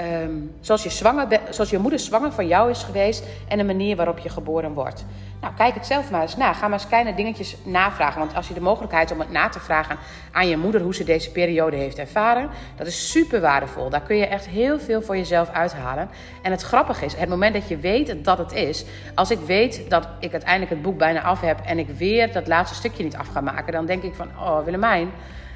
Um, 0.00 0.54
zoals, 0.60 0.82
je 0.82 0.90
zwanger 0.90 1.40
zoals 1.50 1.70
je 1.70 1.78
moeder 1.78 1.98
zwanger 1.98 2.32
van 2.32 2.46
jou 2.46 2.70
is 2.70 2.82
geweest 2.82 3.24
en 3.48 3.58
de 3.58 3.64
manier 3.64 3.96
waarop 3.96 4.18
je 4.18 4.28
geboren 4.28 4.72
wordt. 4.72 5.04
Nou, 5.40 5.56
kijk 5.56 5.74
het 5.74 5.86
zelf 5.86 6.10
maar 6.10 6.22
eens 6.22 6.36
na. 6.36 6.52
Ga 6.52 6.68
maar 6.68 6.78
eens 6.78 6.88
kleine 6.88 7.14
dingetjes 7.14 7.56
navragen. 7.64 8.18
Want 8.18 8.34
als 8.34 8.48
je 8.48 8.54
de 8.54 8.60
mogelijkheid 8.60 9.10
om 9.10 9.18
het 9.20 9.30
na 9.30 9.48
te 9.48 9.60
vragen 9.60 9.96
aan 10.32 10.48
je 10.48 10.56
moeder 10.56 10.80
hoe 10.80 10.94
ze 10.94 11.04
deze 11.04 11.30
periode 11.30 11.76
heeft 11.76 11.98
ervaren, 11.98 12.50
dat 12.76 12.86
is 12.86 13.10
super 13.10 13.40
waardevol. 13.40 13.90
Daar 13.90 14.00
kun 14.00 14.16
je 14.16 14.26
echt 14.26 14.46
heel 14.46 14.80
veel 14.80 15.02
voor 15.02 15.16
jezelf 15.16 15.50
uithalen. 15.50 16.08
En 16.42 16.50
het 16.50 16.62
grappige 16.62 17.04
is, 17.04 17.14
het 17.14 17.28
moment 17.28 17.54
dat 17.54 17.68
je 17.68 17.76
weet 17.76 18.24
dat 18.24 18.38
het 18.38 18.52
is, 18.52 18.84
als 19.14 19.30
ik 19.30 19.38
weet 19.38 19.82
dat 19.88 20.08
ik 20.20 20.32
uiteindelijk 20.32 20.70
het 20.70 20.82
boek 20.82 20.98
bijna 20.98 21.22
af 21.22 21.40
heb 21.40 21.60
en 21.64 21.78
ik 21.78 21.88
weer 21.88 22.32
dat 22.32 22.46
laatste 22.46 22.76
stukje 22.76 23.04
niet 23.04 23.16
af 23.16 23.28
ga 23.28 23.40
maken, 23.40 23.72
dan 23.72 23.86
denk 23.86 24.02
ik 24.02 24.14
van, 24.14 24.28
oh 24.38 24.64
Willemijn, 24.64 25.10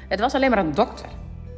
het 0.07 0.19
was 0.19 0.33
alleen 0.33 0.49
maar 0.49 0.59
een 0.59 0.75
dokter. 0.75 1.09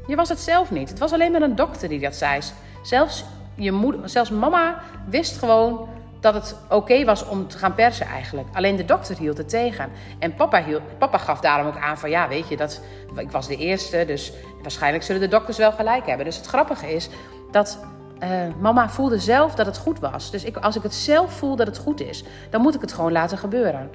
Je 0.07 0.15
was 0.15 0.29
het 0.29 0.39
zelf 0.39 0.71
niet. 0.71 0.89
Het 0.89 0.99
was 0.99 1.13
alleen 1.13 1.31
maar 1.31 1.41
een 1.41 1.55
dokter 1.55 1.89
die 1.89 1.99
dat 1.99 2.15
zei. 2.15 2.41
Zelfs, 2.81 3.25
je 3.55 3.71
moeder, 3.71 4.09
zelfs 4.09 4.29
mama 4.29 4.81
wist 5.05 5.37
gewoon 5.37 5.87
dat 6.19 6.33
het 6.33 6.55
oké 6.69 7.05
was 7.05 7.27
om 7.27 7.47
te 7.47 7.57
gaan 7.57 7.75
persen 7.75 8.05
eigenlijk. 8.05 8.47
Alleen 8.53 8.75
de 8.75 8.85
dokter 8.85 9.17
hield 9.17 9.37
het 9.37 9.49
tegen. 9.49 9.89
En 10.19 10.35
papa, 10.35 10.63
hield, 10.63 10.81
papa 10.97 11.17
gaf 11.17 11.39
daarom 11.39 11.67
ook 11.67 11.77
aan 11.77 11.97
van 11.97 12.09
ja, 12.09 12.27
weet 12.27 12.47
je, 12.47 12.57
dat, 12.57 12.81
ik 13.15 13.31
was 13.31 13.47
de 13.47 13.55
eerste, 13.55 14.03
dus 14.05 14.33
waarschijnlijk 14.61 15.03
zullen 15.03 15.21
de 15.21 15.27
dokters 15.27 15.57
wel 15.57 15.71
gelijk 15.71 16.05
hebben. 16.05 16.25
Dus 16.25 16.37
het 16.37 16.45
grappige 16.45 16.93
is 16.93 17.09
dat 17.51 17.79
uh, 18.23 18.29
mama 18.59 18.89
voelde 18.89 19.19
zelf 19.19 19.55
dat 19.55 19.65
het 19.65 19.77
goed 19.77 19.99
was. 19.99 20.31
Dus 20.31 20.43
ik, 20.43 20.57
als 20.57 20.75
ik 20.75 20.83
het 20.83 20.93
zelf 20.93 21.31
voel 21.31 21.55
dat 21.55 21.67
het 21.67 21.77
goed 21.77 22.01
is, 22.01 22.23
dan 22.49 22.61
moet 22.61 22.75
ik 22.75 22.81
het 22.81 22.93
gewoon 22.93 23.11
laten 23.11 23.37
gebeuren. 23.37 23.89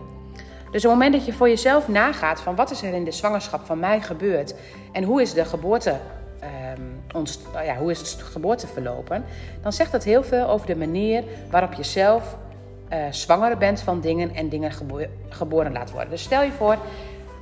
Dus 0.71 0.85
op 0.85 0.91
het 0.91 1.01
moment 1.01 1.13
dat 1.13 1.27
je 1.27 1.33
voor 1.33 1.49
jezelf 1.49 1.89
nagaat 1.89 2.41
van 2.41 2.55
wat 2.55 2.71
is 2.71 2.83
er 2.83 2.93
in 2.93 3.05
de 3.05 3.13
zwangerschap 3.13 3.67
van 3.67 3.79
mij 3.79 4.01
gebeurd 4.01 4.55
en 4.93 5.05
hoe 5.05 5.23
is 5.23 5.33
de 5.33 5.45
geboorte, 5.45 5.97
um, 6.75 7.03
ja, 7.65 7.77
hoe 7.77 7.91
is 7.91 8.17
de 8.17 8.25
geboorte 8.25 8.67
verlopen, 8.67 9.25
dan 9.63 9.73
zegt 9.73 9.93
dat 9.93 10.05
heel 10.05 10.23
veel 10.23 10.49
over 10.49 10.67
de 10.67 10.77
manier 10.77 11.25
waarop 11.51 11.73
je 11.73 11.83
zelf 11.83 12.37
uh, 12.93 12.99
zwanger 13.11 13.57
bent 13.57 13.81
van 13.81 14.01
dingen 14.01 14.35
en 14.35 14.49
dingen 14.49 14.73
geboren 15.29 15.73
laat 15.73 15.91
worden. 15.91 16.11
Dus 16.11 16.23
stel 16.23 16.43
je 16.43 16.53
voor, 16.53 16.77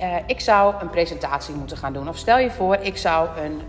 uh, 0.01 0.15
ik 0.25 0.39
zou 0.39 0.75
een 0.81 0.89
presentatie 0.89 1.55
moeten 1.55 1.77
gaan 1.77 1.93
doen. 1.93 2.09
Of 2.09 2.17
stel 2.17 2.37
je 2.37 2.51
voor, 2.51 2.75
ik 2.75 2.97
zou 2.97 3.29
een 3.39 3.61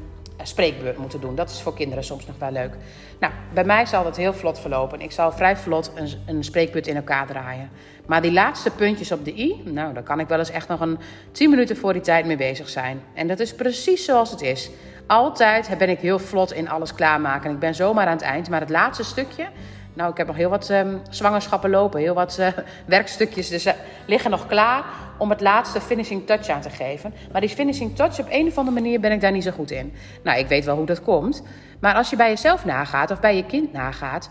spreekbeurt 0.43 0.97
moeten 0.97 1.21
doen. 1.21 1.35
Dat 1.35 1.51
is 1.51 1.61
voor 1.61 1.75
kinderen 1.75 2.05
soms 2.05 2.27
nog 2.27 2.37
wel 2.39 2.51
leuk. 2.51 2.75
Nou, 3.21 3.33
bij 3.55 3.65
mij 3.65 3.87
zal 3.87 4.05
dat 4.05 4.17
heel 4.17 4.33
vlot 4.33 4.59
verlopen. 4.59 5.01
Ik 5.01 5.13
zal 5.13 5.33
vrij 5.33 5.57
vlot 5.57 5.93
een, 5.95 6.09
een 6.27 6.45
spreekbeurt 6.45 6.87
in 6.87 6.97
elkaar 6.97 7.27
draaien. 7.27 7.71
Maar 8.07 8.23
die 8.23 8.33
laatste 8.33 8.71
puntjes 8.71 9.13
op 9.13 9.25
de 9.25 9.39
i, 9.39 9.63
nou, 9.65 9.95
daar 9.95 10.03
kan 10.03 10.21
ik 10.21 10.29
wel 10.29 10.39
eens 10.39 10.51
echt 10.51 10.69
nog 10.69 10.81
een 10.81 10.99
10 11.33 11.51
minuten 11.51 11.77
voor 11.77 11.93
die 11.93 12.03
tijd 12.03 12.27
mee 12.27 12.37
bezig 12.37 12.69
zijn. 12.69 13.01
En 13.15 13.27
dat 13.27 13.41
is 13.41 13.55
precies 13.55 14.05
zoals 14.05 14.31
het 14.31 14.43
is. 14.43 14.71
Altijd 15.07 15.75
ben 15.79 15.89
ik 15.89 15.99
heel 15.99 16.19
vlot 16.19 16.53
in 16.53 16.69
alles 16.69 16.95
klaarmaken. 16.95 17.51
Ik 17.51 17.59
ben 17.59 17.75
zomaar 17.75 18.07
aan 18.07 18.13
het 18.13 18.23
eind. 18.23 18.51
Maar 18.51 18.61
het 18.61 18.71
laatste 18.71 19.05
stukje, 19.05 19.47
nou, 19.93 20.11
ik 20.11 20.17
heb 20.17 20.27
nog 20.27 20.37
heel 20.37 20.51
wat 20.51 20.69
um, 20.69 21.01
zwangerschappen 21.11 21.71
lopen, 21.71 22.01
heel 22.01 22.15
wat 22.15 22.37
uh, 22.41 22.49
werkstukjes 22.87 23.49
dus, 23.49 23.67
uh, 23.67 23.73
liggen 24.07 24.31
nog 24.31 24.47
klaar 24.47 24.85
om 25.19 25.31
het 25.31 25.41
laatste 25.41 25.81
finishing 25.81 26.27
touch 26.27 26.49
aan 26.49 26.61
te 26.61 26.71
geven. 26.71 27.15
Maar 27.33 27.41
die 27.41 27.51
finishing 27.51 27.97
touch, 27.97 28.21
op 28.21 28.27
een 28.31 28.47
of 28.47 28.59
andere 28.59 28.81
manier 28.81 29.01
ben 29.01 29.13
ik 29.13 29.21
daar 29.21 29.33
niet 29.33 29.43
zo 29.43 29.51
goed 29.51 29.71
in. 29.71 29.93
Nou, 30.23 30.39
ik 30.39 30.47
weet 30.47 30.65
wel 30.65 30.77
hoe 30.77 30.87
dat 30.87 31.03
komt. 31.03 31.43
Maar 31.81 31.95
als 31.95 32.11
je 32.11 32.17
bij 32.17 32.29
jezelf 32.29 32.65
nagaat 32.65 33.11
of 33.11 33.21
bij 33.21 33.37
je 33.37 33.47
kind 33.47 33.73
nagaat, 33.73 34.31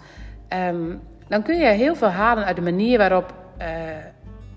um, 0.69 1.01
dan 1.27 1.43
kun 1.43 1.57
je 1.57 1.65
heel 1.65 1.95
veel 1.95 2.09
halen 2.09 2.45
uit 2.45 2.55
de 2.55 2.61
manier 2.61 2.97
waarop, 2.97 3.33
uh, 3.61 3.67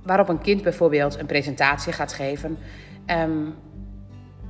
waarop 0.03 0.29
een 0.29 0.41
kind 0.41 0.63
bijvoorbeeld 0.63 1.19
een 1.19 1.27
presentatie 1.27 1.93
gaat 1.93 2.13
geven. 2.13 2.59
Um, 3.07 3.55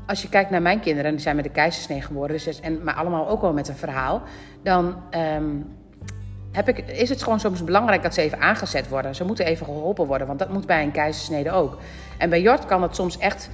als 0.09 0.23
je 0.23 0.29
kijkt 0.29 0.51
naar 0.51 0.63
mijn 0.63 0.81
kinderen, 0.81 1.11
die 1.11 1.21
zijn 1.21 1.37
met 1.37 1.45
de 1.45 1.51
keizersnee 1.51 2.03
geboren, 2.03 2.41
dus, 2.45 2.61
en, 2.61 2.85
maar 2.85 2.95
allemaal 2.95 3.29
ook 3.29 3.41
wel 3.41 3.53
met 3.53 3.69
een 3.69 3.77
verhaal, 3.77 4.23
dan 4.63 4.97
um, 5.37 5.67
heb 6.53 6.69
ik, 6.69 6.79
is 6.79 7.09
het 7.09 7.23
gewoon 7.23 7.41
soms 7.41 7.65
belangrijk 7.65 8.03
dat 8.03 8.15
ze 8.15 8.23
even 8.23 8.41
aangezet 8.41 8.89
worden. 8.89 9.15
Ze 9.15 9.25
moeten 9.25 9.47
even 9.47 9.67
geholpen 9.67 10.07
worden, 10.07 10.27
want 10.27 10.39
dat 10.39 10.49
moet 10.49 10.67
bij 10.67 10.83
een 10.83 10.91
keizersnede 10.91 11.51
ook. 11.51 11.79
En 12.19 12.31
bij 12.31 12.41
Jort 12.41 12.67
kan 12.67 12.83
het 12.83 12.95
soms 12.95 13.19
echt 13.19 13.51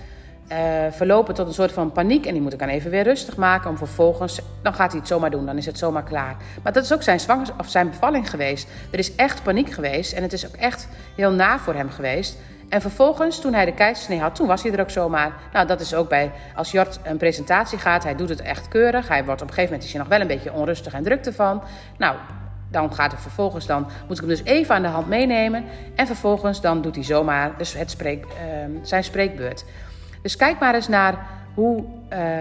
uh, 0.53 0.59
verlopen 0.91 1.35
tot 1.35 1.47
een 1.47 1.53
soort 1.55 1.73
van 1.73 1.93
paniek. 1.93 2.27
En 2.27 2.33
die 2.33 2.43
moet 2.43 2.53
ik 2.53 2.59
dan 2.59 2.69
even 2.69 2.91
weer 2.91 3.03
rustig 3.03 3.37
maken. 3.37 3.71
Om 3.71 3.77
vervolgens, 3.77 4.41
dan 4.63 4.75
gaat 4.75 4.91
hij 4.91 5.01
het 5.01 5.09
zomaar 5.09 5.31
doen, 5.31 5.47
dan 5.47 5.57
is 5.57 5.67
het 5.67 5.79
zomaar 5.79 6.03
klaar. 6.03 6.37
Maar 6.63 6.73
dat 6.73 6.85
is 6.85 6.93
ook 6.93 7.03
zijn, 7.03 7.21
zwangers, 7.21 7.51
of 7.59 7.69
zijn 7.69 7.91
bevalling 7.91 8.31
geweest. 8.31 8.69
Er 8.91 8.99
is 8.99 9.15
echt 9.15 9.43
paniek 9.43 9.73
geweest 9.73 10.13
en 10.13 10.23
het 10.23 10.33
is 10.33 10.47
ook 10.47 10.55
echt 10.55 10.89
heel 11.17 11.33
na 11.33 11.59
voor 11.59 11.75
hem 11.75 11.91
geweest. 11.91 12.39
En 12.69 12.81
vervolgens, 12.81 13.41
toen 13.41 13.55
hij 13.55 13.65
de 13.65 13.75
keizersnee 13.75 14.21
had, 14.21 14.35
toen 14.35 14.47
was 14.47 14.63
hij 14.63 14.73
er 14.73 14.81
ook 14.81 14.91
zomaar. 14.91 15.33
Nou, 15.53 15.67
dat 15.67 15.81
is 15.81 15.95
ook 15.95 16.09
bij, 16.09 16.33
als 16.55 16.71
Jort 16.71 17.01
een 17.03 17.17
presentatie 17.17 17.79
gaat, 17.79 18.05
hij 18.05 18.17
doet 18.17 18.29
het 18.29 18.41
echt 18.41 18.69
keurig. 18.69 19.09
Hij 19.09 19.25
wordt 19.25 19.43
op 19.43 19.49
een 19.49 19.55
gegeven 19.55 19.71
moment 19.71 19.85
is 19.85 19.93
hij 19.93 20.01
nog 20.01 20.11
wel 20.11 20.21
een 20.21 20.27
beetje 20.37 20.53
onrustig 20.53 20.93
en 20.93 21.03
druk 21.03 21.25
ervan. 21.25 21.63
Nou, 21.99 22.17
dan 22.71 22.95
gaat 22.95 23.13
er 23.13 23.19
vervolgens, 23.19 23.67
dan 23.67 23.87
moet 24.07 24.17
ik 24.17 24.25
hem 24.25 24.29
dus 24.29 24.45
even 24.45 24.75
aan 24.75 24.83
de 24.83 24.89
hand 24.89 25.09
meenemen. 25.09 25.65
En 25.95 26.07
vervolgens 26.07 26.61
dan 26.61 26.83
doet 26.83 26.95
hij 26.95 27.05
zomaar 27.05 27.53
dus 27.59 27.75
het 27.75 27.97
uh, 28.03 28.17
zijn 28.83 29.05
spreekbeurt. 29.05 29.65
Dus 30.23 30.37
kijk 30.37 30.59
maar 30.59 30.75
eens 30.75 30.89
naar 30.89 31.27
hoe, 31.55 31.85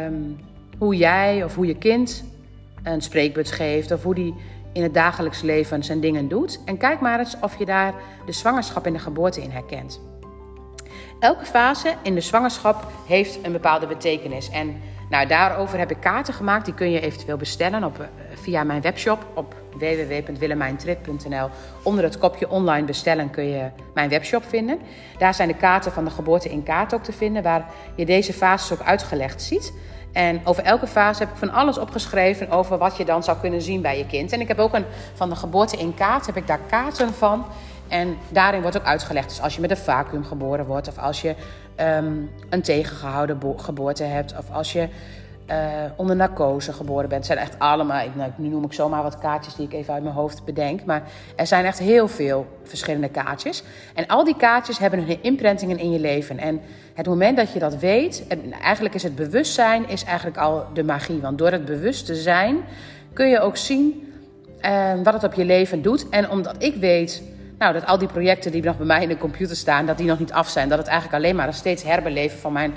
um, 0.06 0.40
hoe 0.78 0.96
jij 0.96 1.44
of 1.44 1.56
hoe 1.56 1.66
je 1.66 1.78
kind 1.78 2.24
een 2.84 3.02
spreekbeurt 3.02 3.52
geeft. 3.52 3.92
Of 3.92 4.04
hoe 4.04 4.16
die 4.16 4.36
in 4.74 4.84
het 4.84 4.94
dagelijks 4.94 5.42
leven 5.42 5.84
zijn 5.84 6.00
dingen 6.00 6.28
doet. 6.28 6.60
En 6.66 6.78
kijk 6.78 7.00
maar 7.00 7.20
eens 7.20 7.36
of 7.42 7.60
je 7.60 7.66
daar 7.66 7.94
de 8.26 8.32
zwangerschap 8.32 8.86
en 8.86 8.94
de 8.94 9.00
geboorte 9.00 9.42
in 9.42 9.52
herkent. 9.52 10.00
Elke 11.24 11.46
fase 11.46 11.94
in 12.02 12.16
de 12.16 12.22
zwangerschap 12.22 12.88
heeft 13.08 13.40
een 13.42 13.52
bepaalde 13.52 13.88
betekenis. 13.88 14.50
En 14.50 14.82
nou, 15.10 15.28
daarover 15.28 15.78
heb 15.78 15.92
ik 15.92 16.00
kaarten 16.00 16.34
gemaakt. 16.34 16.66
Die 16.66 16.74
kun 16.74 16.92
je 16.92 17.00
eventueel 17.00 17.38
bestellen 17.38 17.84
op, 17.84 18.00
uh, 18.00 18.06
via 18.34 18.64
mijn 18.64 18.82
webshop 18.82 19.26
op 19.34 19.56
www.willemijntrip.nl. 19.74 21.50
Onder 21.84 22.04
het 22.04 22.18
kopje 22.18 22.50
online 22.50 22.86
bestellen 22.86 23.30
kun 23.30 23.48
je 23.48 23.70
mijn 23.94 24.10
webshop 24.10 24.44
vinden. 24.48 24.80
Daar 25.18 25.34
zijn 25.34 25.48
de 25.48 25.56
kaarten 25.56 25.92
van 25.92 26.04
de 26.04 26.12
geboorte 26.12 26.50
in 26.50 26.64
kaart 26.64 26.94
ook 26.94 27.04
te 27.04 27.14
vinden, 27.14 27.44
waar 27.44 27.66
je 27.96 28.06
deze 28.06 28.34
fases 28.34 28.80
ook 28.80 28.86
uitgelegd 28.86 29.42
ziet. 29.42 29.74
En 30.14 30.42
over 30.44 30.64
elke 30.64 30.88
fase 30.88 31.24
heb 31.24 31.32
ik 31.32 31.38
van 31.38 31.52
alles 31.52 31.78
opgeschreven 31.78 32.50
over 32.50 32.78
wat 32.78 32.98
je 32.98 33.06
dan 33.06 33.24
zou 33.24 33.38
kunnen 33.38 33.62
zien 33.62 33.82
bij 33.82 33.98
je 33.98 34.06
kind. 34.06 34.32
En 34.32 34.42
ik 34.42 34.48
heb 34.48 34.60
ook 34.60 34.74
een 34.74 34.86
van 35.14 35.30
de 35.30 35.36
geboorte 35.36 35.78
in 35.78 35.94
kaart, 35.94 36.26
heb 36.26 36.38
ik 36.38 36.48
daar 36.48 36.60
kaarten 36.70 37.14
van. 37.14 37.46
En 37.94 38.18
daarin 38.30 38.62
wordt 38.62 38.78
ook 38.78 38.86
uitgelegd, 38.86 39.30
dus 39.30 39.42
als 39.42 39.56
je 39.56 39.62
met 39.62 39.72
een 39.72 39.78
vacuüm 39.78 40.24
geboren 40.24 40.66
wordt, 40.66 40.88
of 40.88 40.98
als 40.98 41.22
je 41.22 41.36
um, 41.80 42.30
een 42.50 42.62
tegengehouden 42.62 43.40
geboorte 43.58 44.04
hebt, 44.04 44.38
of 44.38 44.52
als 44.52 44.74
je 44.74 44.88
uh, 45.50 45.56
onder 45.96 46.16
narcose 46.16 46.74
geboren 46.74 47.10
bent. 47.10 47.26
Zijn 47.26 47.38
echt 47.38 47.60
allemaal, 47.60 48.06
nou, 48.16 48.32
nu 48.36 48.48
noem 48.48 48.64
ik 48.64 48.74
zomaar 48.74 49.04
wat 49.04 49.18
kaartjes 49.18 49.56
die 49.56 49.66
ik 49.66 49.74
even 49.74 49.94
uit 49.94 50.04
mijn 50.04 50.16
hoofd 50.16 50.46
bedenk. 50.46 50.86
Maar 50.86 51.04
er 51.36 51.48
zijn 51.48 51.66
echt 51.66 51.80
heel 51.80 52.08
veel 52.08 52.48
verschillende 52.64 53.10
kaartjes. 53.10 53.64
En 53.94 54.08
al 54.08 54.24
die 54.24 54.36
kaartjes 54.36 54.78
hebben 54.78 55.06
hun 55.06 55.24
imprintingen 55.24 55.78
in 55.78 55.92
je 55.92 56.00
leven. 56.00 56.38
En 56.38 56.62
het 56.94 57.06
moment 57.06 57.38
dat 57.38 57.54
je 57.54 57.60
dat 57.60 57.78
weet, 57.78 58.26
en 58.28 58.52
eigenlijk 58.52 58.96
is 58.96 59.04
het 59.04 59.16
bewustzijn 59.16 59.90
is 59.90 60.04
eigenlijk 60.04 60.38
al 60.38 60.66
de 60.74 60.84
magie. 60.84 61.22
Want 61.22 61.38
door 61.38 61.52
het 61.52 61.66
bewust 61.66 62.06
te 62.06 62.16
zijn 62.16 62.58
kun 63.14 63.30
je 63.30 63.40
ook 63.40 63.58
zien 63.58 64.14
uh, 64.66 64.94
wat 65.04 65.14
het 65.14 65.24
op 65.24 65.34
je 65.34 65.46
leven 65.46 65.82
doet. 65.82 66.10
En 66.10 66.30
omdat 66.30 66.56
ik 66.58 66.76
weet 66.76 67.22
nou, 67.64 67.80
dat 67.80 67.86
al 67.86 67.98
die 67.98 68.08
projecten 68.08 68.52
die 68.52 68.64
nog 68.64 68.78
bij 68.78 68.86
mij 68.86 69.02
in 69.02 69.08
de 69.08 69.18
computer 69.18 69.56
staan, 69.56 69.86
dat 69.86 69.98
die 69.98 70.08
nog 70.08 70.20
niet 70.20 70.32
af 70.32 70.50
zijn. 70.50 70.70
Dat 70.70 70.78
het 70.78 70.88
eigenlijk 70.88 71.24
alleen 71.24 71.36
maar 71.36 71.48
een 71.48 71.54
steeds 71.54 71.84
herbeleven 71.84 72.40
van 72.40 72.54
mijn 72.54 72.74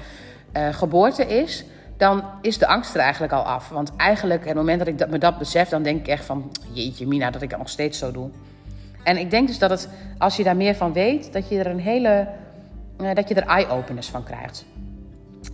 uh, 0.56 0.68
geboorte 0.72 1.26
is 1.26 1.64
dan 1.96 2.24
is 2.40 2.58
de 2.58 2.66
angst 2.66 2.94
er 2.94 3.00
eigenlijk 3.00 3.32
al 3.32 3.42
af. 3.42 3.68
Want 3.68 3.96
eigenlijk, 3.96 4.44
het 4.44 4.54
moment 4.54 4.78
dat 4.78 4.88
ik 4.88 4.98
dat, 4.98 5.10
me 5.10 5.18
dat 5.18 5.38
besef, 5.38 5.68
dan 5.68 5.82
denk 5.82 6.00
ik 6.00 6.08
echt 6.08 6.24
van... 6.24 6.50
Jeetje 6.72 7.06
mina, 7.06 7.30
dat 7.30 7.42
ik 7.42 7.50
dat 7.50 7.58
nog 7.58 7.68
steeds 7.68 7.98
zo 7.98 8.10
doe. 8.10 8.30
En 9.02 9.16
ik 9.16 9.30
denk 9.30 9.46
dus 9.46 9.58
dat 9.58 9.70
het, 9.70 9.88
als 10.18 10.36
je 10.36 10.44
daar 10.44 10.56
meer 10.56 10.74
van 10.74 10.92
weet, 10.92 11.32
dat 11.32 11.48
je 11.48 11.58
er 11.58 11.66
een 11.66 11.80
hele... 11.80 12.28
Uh, 13.00 13.14
dat 13.14 13.28
je 13.28 13.34
er 13.34 13.46
eye-openers 13.46 14.08
van 14.08 14.24
krijgt. 14.24 14.64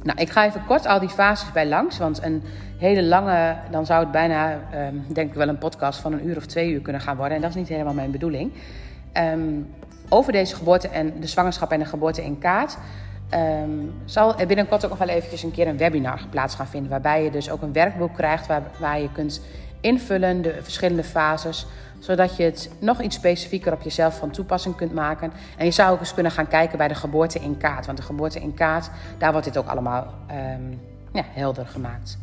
Nou, 0.02 0.20
ik 0.20 0.30
ga 0.30 0.46
even 0.46 0.64
kort 0.66 0.86
al 0.86 1.00
die 1.00 1.08
fases 1.08 1.52
bij 1.52 1.66
langs. 1.66 1.98
Want 1.98 2.22
een 2.22 2.42
hele 2.78 3.02
lange, 3.02 3.56
dan 3.70 3.86
zou 3.86 4.00
het 4.00 4.12
bijna, 4.12 4.60
um, 4.74 5.04
denk 5.08 5.28
ik 5.28 5.34
wel 5.34 5.48
een 5.48 5.58
podcast 5.58 6.00
van 6.00 6.12
een 6.12 6.26
uur 6.26 6.36
of 6.36 6.46
twee 6.46 6.70
uur 6.70 6.80
kunnen 6.80 7.02
gaan 7.02 7.16
worden. 7.16 7.36
En 7.36 7.42
dat 7.42 7.50
is 7.50 7.56
niet 7.56 7.68
helemaal 7.68 7.94
mijn 7.94 8.10
bedoeling. 8.10 8.52
Um, 9.16 9.74
over 10.08 10.32
deze 10.32 10.54
geboorte 10.54 10.88
en 10.88 11.20
de 11.20 11.26
zwangerschap 11.26 11.70
en 11.70 11.78
de 11.78 11.84
geboorte 11.84 12.24
in 12.24 12.38
kaart 12.38 12.76
Um, 13.34 13.94
zal 14.04 14.38
er 14.38 14.46
binnenkort 14.46 14.84
ook 14.84 14.90
nog 14.90 14.98
wel 14.98 15.08
eventjes 15.08 15.42
een 15.42 15.50
keer 15.50 15.66
een 15.66 15.76
webinar 15.76 16.18
geplaatst 16.18 16.56
gaan 16.56 16.66
vinden. 16.66 16.90
Waarbij 16.90 17.24
je 17.24 17.30
dus 17.30 17.50
ook 17.50 17.62
een 17.62 17.72
werkboek 17.72 18.14
krijgt 18.14 18.46
waar, 18.46 18.62
waar 18.78 19.00
je 19.00 19.12
kunt 19.12 19.40
invullen 19.80 20.42
de 20.42 20.58
verschillende 20.62 21.04
fases. 21.04 21.66
Zodat 21.98 22.36
je 22.36 22.42
het 22.42 22.70
nog 22.78 23.00
iets 23.00 23.16
specifieker 23.16 23.72
op 23.72 23.82
jezelf 23.82 24.16
van 24.18 24.30
toepassing 24.30 24.76
kunt 24.76 24.94
maken. 24.94 25.32
En 25.56 25.64
je 25.64 25.70
zou 25.70 25.92
ook 25.92 26.00
eens 26.00 26.14
kunnen 26.14 26.32
gaan 26.32 26.48
kijken 26.48 26.78
bij 26.78 26.88
de 26.88 26.94
geboorte 26.94 27.38
in 27.38 27.56
kaart. 27.56 27.86
Want 27.86 27.98
de 27.98 28.04
geboorte 28.04 28.40
in 28.40 28.54
kaart, 28.54 28.90
daar 29.18 29.32
wordt 29.32 29.46
dit 29.46 29.56
ook 29.56 29.68
allemaal 29.68 30.14
um, 30.30 30.80
ja, 31.12 31.24
helder 31.32 31.66
gemaakt. 31.66 32.18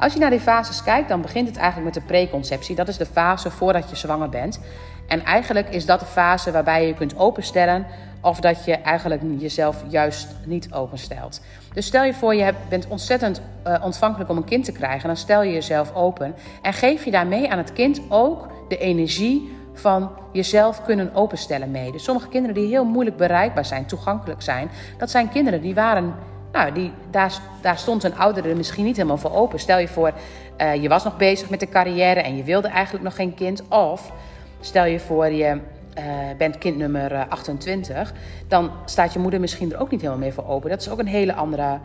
Als 0.00 0.12
je 0.12 0.18
naar 0.18 0.30
die 0.30 0.40
fases 0.40 0.82
kijkt, 0.82 1.08
dan 1.08 1.20
begint 1.20 1.48
het 1.48 1.56
eigenlijk 1.56 1.94
met 1.94 2.02
de 2.02 2.08
preconceptie. 2.08 2.74
Dat 2.74 2.88
is 2.88 2.96
de 2.96 3.06
fase 3.06 3.50
voordat 3.50 3.90
je 3.90 3.96
zwanger 3.96 4.28
bent. 4.28 4.60
En 5.08 5.24
eigenlijk 5.24 5.68
is 5.68 5.86
dat 5.86 6.00
de 6.00 6.06
fase 6.06 6.52
waarbij 6.52 6.80
je 6.80 6.86
je 6.86 6.94
kunt 6.94 7.18
openstellen 7.18 7.86
of 8.20 8.40
dat 8.40 8.64
je 8.64 8.74
eigenlijk 8.74 9.22
jezelf 9.38 9.84
juist 9.88 10.28
niet 10.44 10.72
openstelt. 10.72 11.40
Dus 11.72 11.86
stel 11.86 12.04
je 12.04 12.14
voor, 12.14 12.34
je 12.34 12.54
bent 12.68 12.86
ontzettend 12.88 13.40
uh, 13.66 13.84
ontvankelijk 13.84 14.30
om 14.30 14.36
een 14.36 14.44
kind 14.44 14.64
te 14.64 14.72
krijgen. 14.72 15.06
Dan 15.06 15.16
stel 15.16 15.42
je 15.42 15.52
jezelf 15.52 15.94
open. 15.94 16.34
En 16.62 16.72
geef 16.72 17.04
je 17.04 17.10
daarmee 17.10 17.50
aan 17.50 17.58
het 17.58 17.72
kind 17.72 18.00
ook 18.08 18.48
de 18.68 18.78
energie 18.78 19.56
van 19.74 20.10
jezelf 20.32 20.82
kunnen 20.82 21.14
openstellen 21.14 21.70
mee. 21.70 21.92
Dus 21.92 22.04
sommige 22.04 22.28
kinderen 22.28 22.56
die 22.56 22.66
heel 22.66 22.84
moeilijk 22.84 23.16
bereikbaar 23.16 23.64
zijn, 23.64 23.86
toegankelijk 23.86 24.42
zijn, 24.42 24.70
dat 24.98 25.10
zijn 25.10 25.28
kinderen 25.28 25.60
die 25.60 25.74
waren. 25.74 26.14
Nou, 26.52 26.72
die, 26.72 26.92
daar, 27.10 27.32
daar 27.60 27.78
stond 27.78 28.04
een 28.04 28.16
oudere 28.16 28.54
misschien 28.54 28.84
niet 28.84 28.96
helemaal 28.96 29.18
voor 29.18 29.34
open. 29.34 29.58
Stel 29.58 29.78
je 29.78 29.88
voor, 29.88 30.12
uh, 30.58 30.74
je 30.74 30.88
was 30.88 31.04
nog 31.04 31.16
bezig 31.16 31.50
met 31.50 31.60
de 31.60 31.68
carrière 31.68 32.20
en 32.20 32.36
je 32.36 32.42
wilde 32.42 32.68
eigenlijk 32.68 33.04
nog 33.04 33.14
geen 33.14 33.34
kind. 33.34 33.68
Of 33.68 34.12
stel 34.60 34.84
je 34.84 35.00
voor, 35.00 35.26
je 35.26 35.60
uh, 35.98 36.04
bent 36.38 36.58
kind 36.58 36.76
nummer 36.76 37.26
28, 37.28 37.96
eh, 37.96 38.18
dan 38.48 38.70
staat 38.84 39.12
je 39.12 39.18
moeder 39.18 39.40
misschien 39.40 39.72
er 39.72 39.80
ook 39.80 39.90
niet 39.90 40.00
helemaal 40.00 40.22
meer 40.22 40.32
voor 40.32 40.48
open. 40.48 40.70
Dat 40.70 40.80
is 40.80 40.88
ook 40.88 40.98
een 40.98 41.06
hele 41.06 41.34
andere 41.34 41.78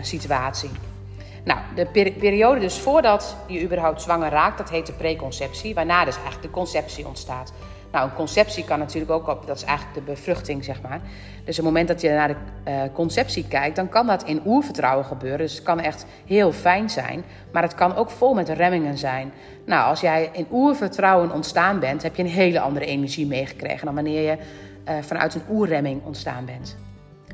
situatie. 0.00 0.70
Nou, 1.44 1.60
de 1.74 1.86
per 1.86 2.12
periode 2.12 2.60
dus 2.60 2.78
voordat 2.78 3.36
je 3.46 3.62
überhaupt 3.62 4.02
zwanger 4.02 4.30
raakt, 4.30 4.58
dat 4.58 4.70
heet 4.70 4.86
de 4.86 4.92
preconceptie, 4.92 5.74
waarna 5.74 6.04
dus 6.04 6.14
eigenlijk 6.14 6.44
de 6.44 6.50
conceptie 6.50 7.06
ontstaat. 7.06 7.52
Nou, 7.96 8.08
een 8.08 8.14
conceptie 8.14 8.64
kan 8.64 8.78
natuurlijk 8.78 9.10
ook 9.10 9.28
op, 9.28 9.46
dat 9.46 9.56
is 9.56 9.64
eigenlijk 9.64 9.98
de 9.98 10.12
bevruchting, 10.12 10.64
zeg 10.64 10.82
maar. 10.82 11.00
Dus 11.44 11.58
op 11.58 11.64
het 11.64 11.64
moment 11.64 11.88
dat 11.88 12.00
je 12.00 12.10
naar 12.10 12.28
de 12.28 12.36
uh, 12.68 12.80
conceptie 12.92 13.48
kijkt, 13.48 13.76
dan 13.76 13.88
kan 13.88 14.06
dat 14.06 14.24
in 14.24 14.40
oervertrouwen 14.46 15.04
gebeuren. 15.04 15.38
Dus 15.38 15.54
het 15.54 15.62
kan 15.62 15.80
echt 15.80 16.06
heel 16.26 16.52
fijn 16.52 16.90
zijn, 16.90 17.24
maar 17.52 17.62
het 17.62 17.74
kan 17.74 17.94
ook 17.94 18.10
vol 18.10 18.34
met 18.34 18.48
remmingen 18.48 18.98
zijn. 18.98 19.32
Nou, 19.64 19.88
als 19.88 20.00
jij 20.00 20.28
in 20.32 20.46
oervertrouwen 20.50 21.32
ontstaan 21.32 21.80
bent, 21.80 22.02
heb 22.02 22.16
je 22.16 22.22
een 22.22 22.28
hele 22.28 22.60
andere 22.60 22.86
energie 22.86 23.26
meegekregen 23.26 23.86
dan 23.86 23.94
wanneer 23.94 24.30
je 24.30 24.36
uh, 24.88 24.94
vanuit 25.00 25.34
een 25.34 25.42
oerremming 25.50 26.04
ontstaan 26.04 26.44
bent. 26.44 26.76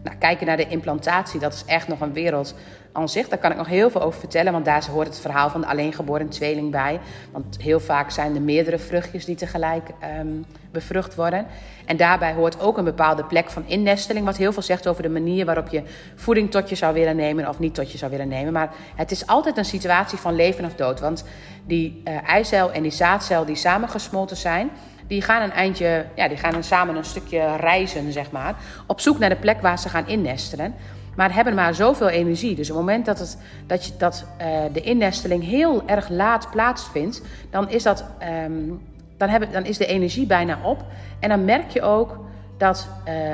Nou, 0.03 0.17
kijken 0.17 0.47
naar 0.47 0.57
de 0.57 0.69
implantatie, 0.69 1.41
dat 1.41 1.53
is 1.53 1.65
echt 1.67 1.89
nog 1.89 2.01
een 2.01 2.13
wereld 2.13 2.55
aan 2.93 3.09
zich. 3.09 3.29
Daar 3.29 3.39
kan 3.39 3.51
ik 3.51 3.57
nog 3.57 3.67
heel 3.67 3.91
veel 3.91 4.03
over 4.03 4.21
vertellen, 4.21 4.53
want 4.53 4.65
daar 4.65 4.87
hoort 4.91 5.07
het 5.07 5.21
verhaal 5.21 5.51
van 5.51 5.61
de 5.61 5.67
alleengeboren 5.67 6.29
tweeling 6.29 6.71
bij. 6.71 7.01
Want 7.33 7.57
heel 7.61 7.81
vaak 7.81 8.11
zijn 8.11 8.35
er 8.35 8.43
meerdere 8.43 8.79
vruchtjes 8.79 9.25
die 9.25 9.37
tegelijk 9.37 9.89
um, 10.21 10.45
bevrucht 10.73 11.15
worden. 11.15 11.47
En 11.85 11.97
daarbij 11.97 12.33
hoort 12.33 12.61
ook 12.61 12.79
een 12.79 12.85
bepaalde 12.85 13.25
plek 13.25 13.51
van 13.51 13.65
innesteling, 13.67 14.25
wat 14.25 14.37
heel 14.37 14.53
veel 14.53 14.63
zegt 14.63 14.87
over 14.87 15.03
de 15.03 15.09
manier 15.09 15.45
waarop 15.45 15.69
je 15.69 15.83
voeding 16.15 16.51
tot 16.51 16.69
je 16.69 16.75
zou 16.75 16.95
willen 16.95 17.17
nemen 17.17 17.49
of 17.49 17.59
niet 17.59 17.75
tot 17.75 17.93
je 17.93 17.99
zou 17.99 18.11
willen 18.11 18.29
nemen. 18.29 18.53
Maar 18.53 18.71
het 18.97 19.11
is 19.11 19.27
altijd 19.27 19.57
een 19.57 19.65
situatie 19.65 20.19
van 20.19 20.35
leven 20.35 20.65
of 20.65 20.75
dood, 20.75 21.01
want 21.01 21.25
die 21.67 22.03
uh, 22.05 22.29
eicel 22.29 22.73
en 22.73 22.83
die 22.83 22.91
zaadcel 22.91 23.45
die 23.45 23.57
samengesmolten 23.57 24.37
zijn 24.37 24.71
die 25.13 25.23
gaan 25.23 25.43
een 25.43 25.53
eindje, 25.53 26.05
ja, 26.15 26.29
die 26.29 26.37
gaan 26.37 26.65
samen 26.65 26.97
een 26.97 27.05
stukje 27.05 27.57
reizen, 27.57 28.13
zeg 28.13 28.31
maar. 28.31 28.55
Op 28.87 29.01
zoek 29.01 29.19
naar 29.19 29.29
de 29.29 29.37
plek 29.37 29.61
waar 29.61 29.79
ze 29.79 29.89
gaan 29.89 30.09
innestelen. 30.09 30.75
Maar 31.17 31.35
hebben 31.35 31.55
maar 31.55 31.75
zoveel 31.75 32.09
energie. 32.09 32.55
Dus 32.55 32.71
op 32.71 32.77
het 32.77 32.85
moment 32.85 33.07
dat, 33.07 33.19
het, 33.19 33.39
dat, 33.67 33.85
je, 33.85 33.93
dat 33.99 34.27
uh, 34.41 34.47
de 34.73 34.81
innesteling 34.81 35.45
heel 35.45 35.83
erg 35.87 36.09
laat 36.09 36.51
plaatsvindt, 36.51 37.23
dan 37.51 37.71
is, 37.71 37.83
dat, 37.83 38.05
um, 38.45 38.81
dan, 39.17 39.29
hebben, 39.29 39.53
dan 39.53 39.65
is 39.65 39.77
de 39.77 39.87
energie 39.87 40.27
bijna 40.27 40.59
op. 40.63 40.85
En 41.21 41.29
dan 41.29 41.45
merk 41.45 41.71
je 41.71 41.83
ook 41.83 42.19
dat 42.57 42.89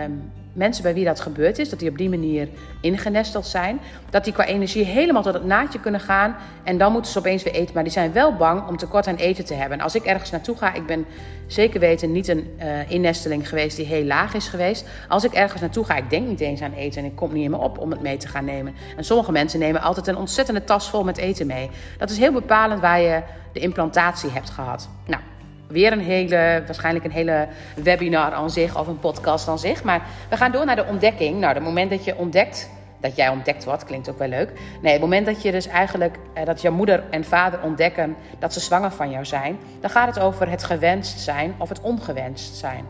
um, 0.04 0.32
mensen 0.52 0.82
bij 0.82 0.94
wie 0.94 1.04
dat 1.04 1.20
gebeurd 1.20 1.58
is, 1.58 1.68
dat 1.68 1.78
die 1.78 1.90
op 1.90 1.98
die 1.98 2.08
manier 2.08 2.48
ingenesteld 2.80 3.46
zijn, 3.46 3.80
dat 4.10 4.24
die 4.24 4.32
qua 4.32 4.44
energie 4.44 4.84
helemaal 4.84 5.22
tot 5.22 5.34
het 5.34 5.44
naadje 5.44 5.80
kunnen 5.80 6.00
gaan 6.00 6.36
en 6.64 6.78
dan 6.78 6.92
moeten 6.92 7.12
ze 7.12 7.18
opeens 7.18 7.42
weer 7.42 7.54
eten. 7.54 7.74
Maar 7.74 7.82
die 7.82 7.92
zijn 7.92 8.12
wel 8.12 8.36
bang 8.36 8.68
om 8.68 8.76
tekort 8.76 9.06
aan 9.06 9.16
eten 9.16 9.44
te 9.44 9.54
hebben. 9.54 9.78
En 9.78 9.84
als 9.84 9.94
ik 9.94 10.04
ergens 10.04 10.30
naartoe 10.30 10.56
ga, 10.56 10.74
ik 10.74 10.86
ben 10.86 11.06
zeker 11.46 11.80
weten 11.80 12.12
niet 12.12 12.28
een 12.28 12.56
uh, 12.58 12.90
innesteling 12.90 13.48
geweest 13.48 13.76
die 13.76 13.86
heel 13.86 14.04
laag 14.04 14.34
is 14.34 14.48
geweest. 14.48 14.86
Als 15.08 15.24
ik 15.24 15.32
ergens 15.32 15.60
naartoe 15.60 15.84
ga, 15.84 15.96
ik 15.96 16.10
denk 16.10 16.28
niet 16.28 16.40
eens 16.40 16.62
aan 16.62 16.72
eten 16.72 17.02
en 17.02 17.08
ik 17.08 17.16
kom 17.16 17.32
niet 17.32 17.44
in 17.44 17.50
me 17.50 17.56
op 17.56 17.78
om 17.78 17.90
het 17.90 18.00
mee 18.00 18.16
te 18.16 18.28
gaan 18.28 18.44
nemen. 18.44 18.74
En 18.96 19.04
sommige 19.04 19.32
mensen 19.32 19.58
nemen 19.58 19.80
altijd 19.80 20.06
een 20.06 20.16
ontzettende 20.16 20.64
tas 20.64 20.90
vol 20.90 21.04
met 21.04 21.16
eten 21.16 21.46
mee. 21.46 21.70
Dat 21.98 22.10
is 22.10 22.18
heel 22.18 22.32
bepalend 22.32 22.80
waar 22.80 23.00
je 23.00 23.22
de 23.52 23.60
implantatie 23.60 24.30
hebt 24.30 24.50
gehad. 24.50 24.88
Nou, 25.06 25.22
weer 25.68 25.92
een 25.92 26.00
hele, 26.00 26.62
waarschijnlijk 26.66 27.04
een 27.04 27.10
hele 27.10 27.48
webinar 27.74 28.32
aan 28.32 28.50
zich 28.50 28.78
of 28.78 28.86
een 28.86 28.98
podcast 28.98 29.48
aan 29.48 29.58
zich. 29.58 29.82
Maar 29.84 30.02
we 30.30 30.36
gaan 30.36 30.52
door 30.52 30.64
naar 30.64 30.76
de 30.76 30.86
ontdekking. 30.86 31.40
Nou, 31.40 31.54
het 31.54 31.62
moment 31.62 31.90
dat 31.90 32.04
je 32.04 32.16
ontdekt, 32.16 32.70
dat 33.00 33.16
jij 33.16 33.28
ontdekt 33.28 33.64
wordt, 33.64 33.84
klinkt 33.84 34.10
ook 34.10 34.18
wel 34.18 34.28
leuk. 34.28 34.52
Nee, 34.82 34.92
het 34.92 35.00
moment 35.00 35.26
dat 35.26 35.42
je 35.42 35.52
dus 35.52 35.66
eigenlijk, 35.66 36.16
eh, 36.34 36.44
dat 36.44 36.62
jouw 36.62 36.72
moeder 36.72 37.04
en 37.10 37.24
vader 37.24 37.60
ontdekken 37.62 38.16
dat 38.38 38.52
ze 38.52 38.60
zwanger 38.60 38.90
van 38.90 39.10
jou 39.10 39.24
zijn, 39.24 39.58
dan 39.80 39.90
gaat 39.90 40.14
het 40.14 40.24
over 40.24 40.50
het 40.50 40.64
gewenst 40.64 41.20
zijn 41.20 41.54
of 41.58 41.68
het 41.68 41.80
ongewenst 41.80 42.56
zijn. 42.56 42.84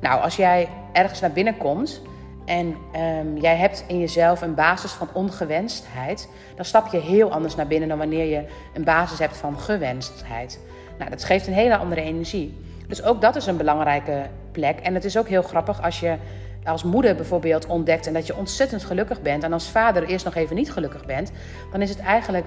Nou, 0.00 0.22
als 0.22 0.36
jij 0.36 0.68
ergens 0.92 1.20
naar 1.20 1.32
binnen 1.32 1.56
komt 1.56 2.02
en 2.44 2.76
um, 2.96 3.38
jij 3.38 3.56
hebt 3.56 3.84
in 3.86 3.98
jezelf 3.98 4.42
een 4.42 4.54
basis 4.54 4.92
van 4.92 5.08
ongewenstheid, 5.12 6.28
dan 6.56 6.64
stap 6.64 6.92
je 6.92 6.98
heel 6.98 7.32
anders 7.32 7.54
naar 7.54 7.66
binnen 7.66 7.88
dan 7.88 7.98
wanneer 7.98 8.24
je 8.24 8.44
een 8.74 8.84
basis 8.84 9.18
hebt 9.18 9.36
van 9.36 9.58
gewenstheid. 9.58 10.60
Nou, 10.98 11.10
dat 11.10 11.24
geeft 11.24 11.46
een 11.46 11.52
hele 11.52 11.76
andere 11.76 12.00
energie. 12.00 12.58
Dus 12.88 13.02
ook 13.02 13.20
dat 13.20 13.36
is 13.36 13.46
een 13.46 13.56
belangrijke 13.56 14.22
plek. 14.52 14.80
En 14.80 14.94
het 14.94 15.04
is 15.04 15.16
ook 15.16 15.28
heel 15.28 15.42
grappig 15.42 15.82
als 15.82 16.00
je 16.00 16.16
als 16.64 16.82
moeder 16.82 17.14
bijvoorbeeld 17.14 17.66
ontdekt 17.66 18.06
en 18.06 18.12
dat 18.12 18.26
je 18.26 18.36
ontzettend 18.36 18.84
gelukkig 18.84 19.22
bent. 19.22 19.42
En 19.42 19.52
als 19.52 19.68
vader 19.68 20.04
eerst 20.04 20.24
nog 20.24 20.34
even 20.34 20.56
niet 20.56 20.72
gelukkig 20.72 21.06
bent. 21.06 21.32
Dan 21.72 21.82
is 21.82 21.90
het 21.90 21.98
eigenlijk 21.98 22.46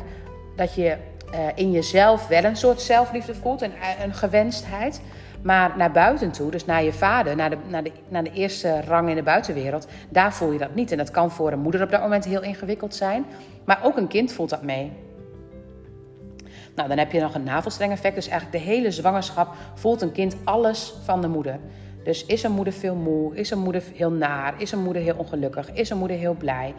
dat 0.56 0.76
je 0.76 0.96
uh, 1.34 1.40
in 1.56 1.72
jezelf 1.72 2.28
wel 2.28 2.44
een 2.44 2.58
soort 2.58 2.82
zelfliefde 2.82 3.36
voelt. 3.36 3.62
En 3.62 3.72
een 4.04 4.14
gewenstheid. 4.14 5.02
Maar 5.42 5.74
naar 5.78 5.92
buiten 5.92 6.32
toe, 6.32 6.52
dus 6.52 6.66
naar 6.66 6.84
je 6.84 6.94
vader, 6.94 7.36
naar 7.36 7.50
de, 7.50 7.58
naar, 7.68 7.84
de, 7.84 7.92
naar 8.08 8.24
de 8.24 8.32
eerste 8.32 8.82
rang 8.82 9.10
in 9.10 9.16
de 9.16 9.24
buitenwereld, 9.24 9.88
daar 10.10 10.34
voel 10.34 10.52
je 10.52 10.60
dat 10.60 10.76
niet. 10.76 10.92
En 10.92 10.98
dat 10.98 11.12
kan 11.12 11.32
voor 11.32 11.52
een 11.52 11.60
moeder 11.60 11.84
op 11.84 11.92
dat 11.92 12.02
moment 12.02 12.26
heel 12.26 12.42
ingewikkeld 12.42 12.96
zijn. 12.96 13.26
Maar 13.64 13.80
ook 13.84 13.98
een 13.98 14.08
kind 14.08 14.34
voelt 14.34 14.50
dat 14.50 14.62
mee. 14.62 14.92
Nou, 16.76 16.88
dan 16.88 16.98
heb 16.98 17.12
je 17.12 17.20
nog 17.20 17.36
een 17.36 17.44
navelstrengeffect. 17.44 18.16
Dus 18.16 18.28
eigenlijk 18.28 18.64
de 18.64 18.72
hele 18.72 18.92
zwangerschap 18.92 19.56
voelt 19.74 20.02
een 20.02 20.12
kind 20.12 20.36
alles 20.44 20.94
van 21.04 21.22
de 21.22 21.28
moeder. 21.28 21.60
Dus 22.04 22.26
is 22.26 22.44
een 22.44 22.52
moeder 22.52 22.74
veel 22.74 22.96
moe? 22.96 23.36
Is 23.36 23.52
een 23.52 23.60
moeder 23.60 23.84
heel 23.94 24.12
naar? 24.12 24.54
Is 24.58 24.72
een 24.72 24.84
moeder 24.84 25.02
heel 25.02 25.16
ongelukkig? 25.18 25.72
Is 25.72 25.90
een 25.90 25.98
moeder 25.98 26.18
heel 26.18 26.34
blij? 26.34 26.74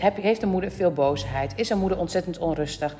Heeft 0.00 0.42
een 0.42 0.48
moeder 0.48 0.70
veel 0.70 0.92
boosheid? 0.92 1.52
Is 1.56 1.70
een 1.70 1.78
moeder 1.78 1.98
ontzettend 1.98 2.38
onrustig? 2.38 2.96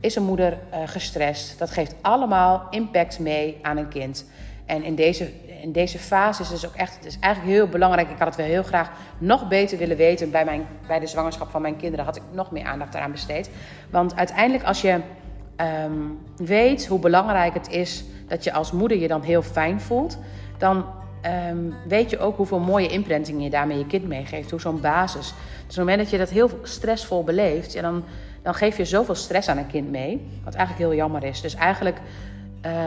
Is 0.00 0.16
een 0.16 0.22
moeder 0.22 0.52
uh, 0.52 0.78
gestrest? 0.84 1.58
Dat 1.58 1.70
geeft 1.70 1.94
allemaal 2.00 2.66
impact 2.70 3.18
mee 3.18 3.58
aan 3.62 3.76
een 3.76 3.88
kind. 3.88 4.26
En 4.66 4.82
in 4.82 4.94
deze, 4.94 5.30
in 5.62 5.72
deze 5.72 5.98
fase 5.98 6.42
is 6.42 6.48
het 6.48 6.60
dus 6.60 6.70
ook 6.70 6.76
echt, 6.76 6.94
het 6.94 7.04
is 7.04 7.18
eigenlijk 7.20 7.54
heel 7.54 7.68
belangrijk. 7.68 8.10
Ik 8.10 8.18
had 8.18 8.26
het 8.26 8.36
wel 8.36 8.46
heel 8.46 8.62
graag 8.62 8.90
nog 9.18 9.48
beter 9.48 9.78
willen 9.78 9.96
weten. 9.96 10.30
Bij, 10.30 10.44
mijn, 10.44 10.66
bij 10.86 10.98
de 10.98 11.06
zwangerschap 11.06 11.50
van 11.50 11.62
mijn 11.62 11.76
kinderen 11.76 12.04
had 12.04 12.16
ik 12.16 12.22
nog 12.32 12.50
meer 12.50 12.64
aandacht 12.64 12.94
eraan 12.94 13.12
besteed. 13.12 13.50
Want 13.90 14.16
uiteindelijk 14.16 14.64
als 14.64 14.80
je 14.80 15.00
um, 15.60 16.18
weet 16.36 16.86
hoe 16.86 16.98
belangrijk 16.98 17.54
het 17.54 17.68
is 17.68 18.04
dat 18.28 18.44
je 18.44 18.52
als 18.52 18.72
moeder 18.72 18.98
je 18.98 19.08
dan 19.08 19.22
heel 19.22 19.42
fijn 19.42 19.80
voelt, 19.80 20.18
dan 20.58 20.84
um, 21.50 21.74
weet 21.88 22.10
je 22.10 22.18
ook 22.18 22.36
hoeveel 22.36 22.58
mooie 22.58 22.88
imprinting 22.88 23.42
je 23.42 23.50
daarmee 23.50 23.78
je 23.78 23.86
kind 23.86 24.06
meegeeft. 24.06 24.50
Hoe 24.50 24.60
zo'n 24.60 24.80
basis. 24.80 25.26
Dus 25.26 25.34
op 25.60 25.66
het 25.66 25.76
moment 25.76 25.98
dat 25.98 26.10
je 26.10 26.18
dat 26.18 26.30
heel 26.30 26.50
stressvol 26.62 27.24
beleeft, 27.24 27.80
dan, 27.80 28.04
dan 28.42 28.54
geef 28.54 28.76
je 28.76 28.84
zoveel 28.84 29.14
stress 29.14 29.48
aan 29.48 29.58
een 29.58 29.66
kind 29.66 29.90
mee. 29.90 30.26
Wat 30.44 30.54
eigenlijk 30.54 30.88
heel 30.88 30.98
jammer 30.98 31.24
is. 31.24 31.40
Dus 31.40 31.54
eigenlijk 31.54 31.96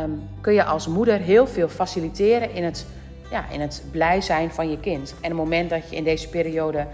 um, 0.04 0.30
kun 0.42 0.54
je 0.54 0.64
als 0.64 0.88
moeder 0.88 1.20
heel 1.20 1.48
veel 1.48 1.70
faciliteren 1.70 2.54
in 2.54 2.64
het, 2.64 2.86
ja, 3.32 3.50
in 3.52 3.62
het 3.62 3.84
blij 3.92 4.22
zijn 4.22 4.52
van 4.52 4.70
je 4.70 4.80
kind. 4.80 5.14
En 5.22 5.30
het 5.30 5.40
moment 5.40 5.70
dat 5.70 5.90
je 5.90 5.96
in 5.96 6.04
deze 6.04 6.30
periode 6.30 6.88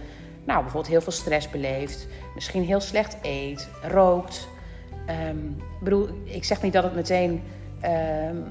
nou, 0.45 0.61
bijvoorbeeld 0.61 0.91
heel 0.91 1.01
veel 1.01 1.11
stress 1.11 1.49
beleeft, 1.49 2.07
misschien 2.35 2.63
heel 2.63 2.79
slecht 2.79 3.17
eet, 3.21 3.69
rookt, 3.81 4.47
Um, 5.09 5.57
bedoel, 5.81 6.09
ik 6.23 6.43
zeg 6.43 6.61
niet 6.61 6.73
dat 6.73 6.83
het 6.83 6.95
meteen. 6.95 7.41
Um, 7.83 8.43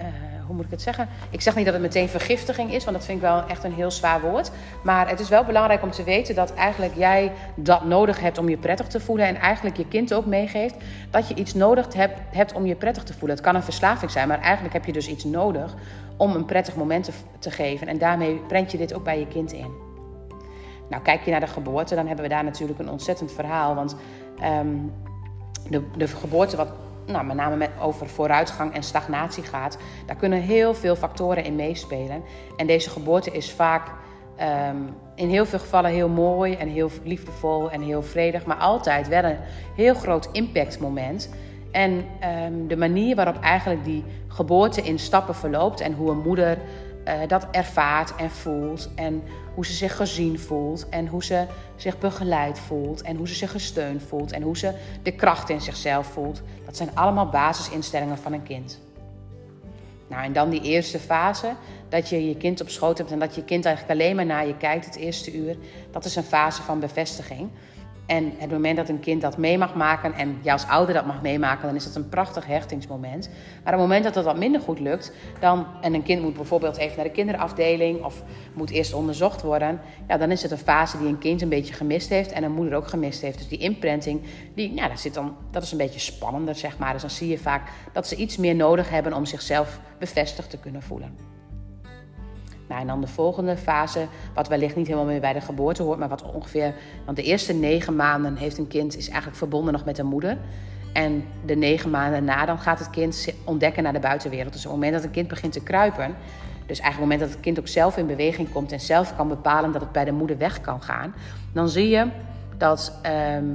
uh, 0.00 0.06
hoe 0.46 0.56
moet 0.56 0.64
ik 0.64 0.70
het 0.70 0.82
zeggen? 0.82 1.08
Ik 1.30 1.40
zeg 1.40 1.56
niet 1.56 1.64
dat 1.64 1.74
het 1.74 1.82
meteen 1.82 2.08
vergiftiging 2.08 2.72
is, 2.72 2.84
want 2.84 2.96
dat 2.96 3.06
vind 3.06 3.18
ik 3.18 3.24
wel 3.24 3.46
echt 3.46 3.64
een 3.64 3.72
heel 3.72 3.90
zwaar 3.90 4.20
woord. 4.20 4.50
Maar 4.82 5.08
het 5.08 5.20
is 5.20 5.28
wel 5.28 5.44
belangrijk 5.44 5.82
om 5.82 5.90
te 5.90 6.02
weten 6.02 6.34
dat 6.34 6.54
eigenlijk 6.54 6.94
jij 6.96 7.32
dat 7.54 7.84
nodig 7.84 8.20
hebt 8.20 8.38
om 8.38 8.48
je 8.48 8.56
prettig 8.56 8.86
te 8.86 9.00
voelen. 9.00 9.26
En 9.26 9.36
eigenlijk 9.36 9.76
je 9.76 9.88
kind 9.88 10.14
ook 10.14 10.26
meegeeft 10.26 10.74
dat 11.10 11.28
je 11.28 11.34
iets 11.34 11.54
nodig 11.54 11.94
hebt, 11.94 12.18
hebt 12.30 12.52
om 12.52 12.66
je 12.66 12.74
prettig 12.74 13.02
te 13.02 13.12
voelen. 13.12 13.36
Het 13.36 13.46
kan 13.46 13.54
een 13.54 13.62
verslaving 13.62 14.10
zijn, 14.10 14.28
maar 14.28 14.40
eigenlijk 14.40 14.74
heb 14.74 14.84
je 14.84 14.92
dus 14.92 15.08
iets 15.08 15.24
nodig 15.24 15.74
om 16.16 16.34
een 16.34 16.44
prettig 16.44 16.76
moment 16.76 17.10
te, 17.38 17.50
geven. 17.50 17.86
En 17.86 17.98
daarmee 17.98 18.40
brengt 18.48 18.72
je 18.72 18.78
dit 18.78 18.94
ook 18.94 19.04
bij 19.04 19.18
je 19.18 19.26
kind 19.26 19.52
in. 19.52 19.70
Nou, 20.88 21.02
kijk 21.02 21.24
je 21.24 21.30
naar 21.30 21.40
de 21.40 21.46
geboorte, 21.46 21.94
dan 21.94 22.06
hebben 22.06 22.24
we 22.24 22.30
daar 22.30 22.44
natuurlijk 22.44 22.78
een 22.78 22.90
ontzettend 22.90 23.32
verhaal. 23.32 23.74
Want 23.74 23.96
um, 24.44 24.92
de, 25.68 25.82
de 25.96 26.06
geboorte, 26.06 26.56
wat 26.56 26.72
nou, 27.06 27.24
met 27.24 27.36
name 27.36 27.56
met, 27.56 27.70
over 27.80 28.08
vooruitgang 28.08 28.74
en 28.74 28.82
stagnatie 28.82 29.42
gaat, 29.42 29.78
daar 30.06 30.16
kunnen 30.16 30.40
heel 30.40 30.74
veel 30.74 30.96
factoren 30.96 31.44
in 31.44 31.56
meespelen. 31.56 32.22
En 32.56 32.66
deze 32.66 32.90
geboorte 32.90 33.30
is 33.30 33.50
vaak 33.50 33.88
um, 34.68 34.94
in 35.14 35.28
heel 35.28 35.46
veel 35.46 35.58
gevallen 35.58 35.90
heel 35.90 36.08
mooi 36.08 36.54
en 36.54 36.68
heel 36.68 36.90
liefdevol 37.04 37.70
en 37.70 37.80
heel 37.80 38.02
vredig, 38.02 38.46
maar 38.46 38.56
altijd 38.56 39.08
wel 39.08 39.24
een 39.24 39.38
heel 39.76 39.94
groot 39.94 40.28
impactmoment. 40.32 41.30
En 41.72 42.04
um, 42.44 42.68
de 42.68 42.76
manier 42.76 43.16
waarop 43.16 43.40
eigenlijk 43.40 43.84
die 43.84 44.04
geboorte 44.28 44.82
in 44.82 44.98
stappen 44.98 45.34
verloopt 45.34 45.80
en 45.80 45.92
hoe 45.92 46.10
een 46.10 46.22
moeder 46.22 46.58
uh, 47.04 47.14
dat 47.26 47.46
ervaart 47.50 48.14
en 48.16 48.30
voelt. 48.30 48.88
En 48.94 49.22
hoe 49.54 49.66
ze 49.66 49.72
zich 49.72 49.96
gezien 49.96 50.38
voelt. 50.38 50.88
En 50.88 51.06
hoe 51.06 51.24
ze 51.24 51.46
zich 51.76 51.98
begeleid 51.98 52.58
voelt. 52.58 53.02
En 53.02 53.16
hoe 53.16 53.28
ze 53.28 53.34
zich 53.34 53.50
gesteund 53.50 54.02
voelt. 54.02 54.32
En 54.32 54.42
hoe 54.42 54.58
ze 54.58 54.74
de 55.02 55.12
kracht 55.12 55.48
in 55.48 55.60
zichzelf 55.60 56.06
voelt. 56.06 56.42
Dat 56.64 56.76
zijn 56.76 56.94
allemaal 56.94 57.28
basisinstellingen 57.28 58.18
van 58.18 58.32
een 58.32 58.42
kind. 58.42 58.80
Nou, 60.10 60.24
en 60.24 60.32
dan 60.32 60.50
die 60.50 60.62
eerste 60.62 60.98
fase, 60.98 61.54
dat 61.88 62.08
je 62.08 62.28
je 62.28 62.36
kind 62.36 62.60
op 62.60 62.68
schoot 62.68 62.98
hebt 62.98 63.10
en 63.10 63.18
dat 63.18 63.34
je 63.34 63.44
kind 63.44 63.64
eigenlijk 63.64 64.00
alleen 64.00 64.16
maar 64.16 64.26
naar 64.26 64.46
je 64.46 64.56
kijkt 64.56 64.84
het 64.84 64.96
eerste 64.96 65.36
uur. 65.36 65.56
Dat 65.90 66.04
is 66.04 66.16
een 66.16 66.22
fase 66.22 66.62
van 66.62 66.80
bevestiging. 66.80 67.50
En 68.10 68.32
het 68.36 68.50
moment 68.50 68.76
dat 68.76 68.88
een 68.88 69.00
kind 69.00 69.20
dat 69.20 69.36
mee 69.36 69.58
mag 69.58 69.74
maken 69.74 70.12
en 70.12 70.38
jij 70.42 70.52
als 70.52 70.66
ouder 70.66 70.94
dat 70.94 71.06
mag 71.06 71.22
meemaken, 71.22 71.66
dan 71.66 71.76
is 71.76 71.84
dat 71.84 71.94
een 71.94 72.08
prachtig 72.08 72.46
hechtingsmoment. 72.46 73.28
Maar 73.64 73.72
op 73.72 73.78
het 73.78 73.88
moment 73.88 74.04
dat 74.04 74.14
dat 74.14 74.24
wat 74.24 74.38
minder 74.38 74.60
goed 74.60 74.80
lukt, 74.80 75.12
dan, 75.40 75.66
en 75.80 75.94
een 75.94 76.02
kind 76.02 76.22
moet 76.22 76.34
bijvoorbeeld 76.34 76.76
even 76.76 76.96
naar 76.96 77.04
de 77.04 77.10
kinderafdeling 77.10 78.04
of 78.04 78.22
moet 78.54 78.70
eerst 78.70 78.94
onderzocht 78.94 79.42
worden, 79.42 79.80
ja, 80.08 80.16
dan 80.16 80.30
is 80.30 80.42
het 80.42 80.50
een 80.50 80.58
fase 80.58 80.98
die 80.98 81.08
een 81.08 81.18
kind 81.18 81.42
een 81.42 81.48
beetje 81.48 81.74
gemist 81.74 82.08
heeft 82.08 82.32
en 82.32 82.42
een 82.42 82.52
moeder 82.52 82.74
ook 82.74 82.88
gemist 82.88 83.20
heeft. 83.20 83.38
Dus 83.38 83.48
die 83.48 83.58
imprinting, 83.58 84.22
die, 84.54 84.74
ja, 84.74 84.88
dat, 84.88 85.00
zit 85.00 85.14
dan, 85.14 85.36
dat 85.50 85.62
is 85.62 85.72
een 85.72 85.78
beetje 85.78 86.00
spannender, 86.00 86.54
zeg 86.54 86.78
maar. 86.78 86.92
Dus 86.92 87.00
dan 87.00 87.10
zie 87.10 87.28
je 87.28 87.38
vaak 87.38 87.70
dat 87.92 88.06
ze 88.06 88.16
iets 88.16 88.36
meer 88.36 88.54
nodig 88.54 88.90
hebben 88.90 89.12
om 89.12 89.24
zichzelf 89.24 89.80
bevestigd 89.98 90.50
te 90.50 90.58
kunnen 90.58 90.82
voelen. 90.82 91.39
Nou, 92.70 92.82
en 92.82 92.88
dan 92.88 93.00
de 93.00 93.06
volgende 93.06 93.56
fase, 93.56 94.06
wat 94.34 94.48
wellicht 94.48 94.76
niet 94.76 94.86
helemaal 94.86 95.08
meer 95.08 95.20
bij 95.20 95.32
de 95.32 95.40
geboorte 95.40 95.82
hoort, 95.82 95.98
maar 95.98 96.08
wat 96.08 96.22
ongeveer. 96.22 96.74
Want 97.04 97.16
de 97.16 97.22
eerste 97.22 97.52
negen 97.52 97.96
maanden 97.96 98.36
heeft 98.36 98.58
een 98.58 98.66
kind 98.66 98.96
is 98.96 99.08
eigenlijk 99.08 99.38
verbonden 99.38 99.72
nog 99.72 99.84
met 99.84 99.96
de 99.96 100.02
moeder. 100.02 100.38
En 100.92 101.24
de 101.44 101.54
negen 101.54 101.90
maanden 101.90 102.24
na, 102.24 102.44
dan 102.44 102.58
gaat 102.58 102.78
het 102.78 102.90
kind 102.90 103.34
ontdekken 103.44 103.82
naar 103.82 103.92
de 103.92 103.98
buitenwereld. 103.98 104.52
Dus 104.52 104.64
op 104.66 104.70
het 104.70 104.80
moment 104.80 104.96
dat 104.96 105.04
een 105.04 105.10
kind 105.14 105.28
begint 105.28 105.52
te 105.52 105.62
kruipen, 105.62 106.14
dus 106.66 106.80
eigenlijk 106.80 106.86
op 106.86 106.92
het 106.92 107.00
moment 107.00 107.20
dat 107.20 107.30
het 107.30 107.40
kind 107.40 107.58
ook 107.58 107.68
zelf 107.68 107.96
in 107.96 108.06
beweging 108.06 108.52
komt 108.52 108.72
en 108.72 108.80
zelf 108.80 109.16
kan 109.16 109.28
bepalen 109.28 109.72
dat 109.72 109.80
het 109.80 109.92
bij 109.92 110.04
de 110.04 110.12
moeder 110.12 110.38
weg 110.38 110.60
kan 110.60 110.82
gaan, 110.82 111.14
dan 111.52 111.68
zie 111.68 111.88
je 111.88 112.06
dat 112.56 112.98
ehm, 113.02 113.46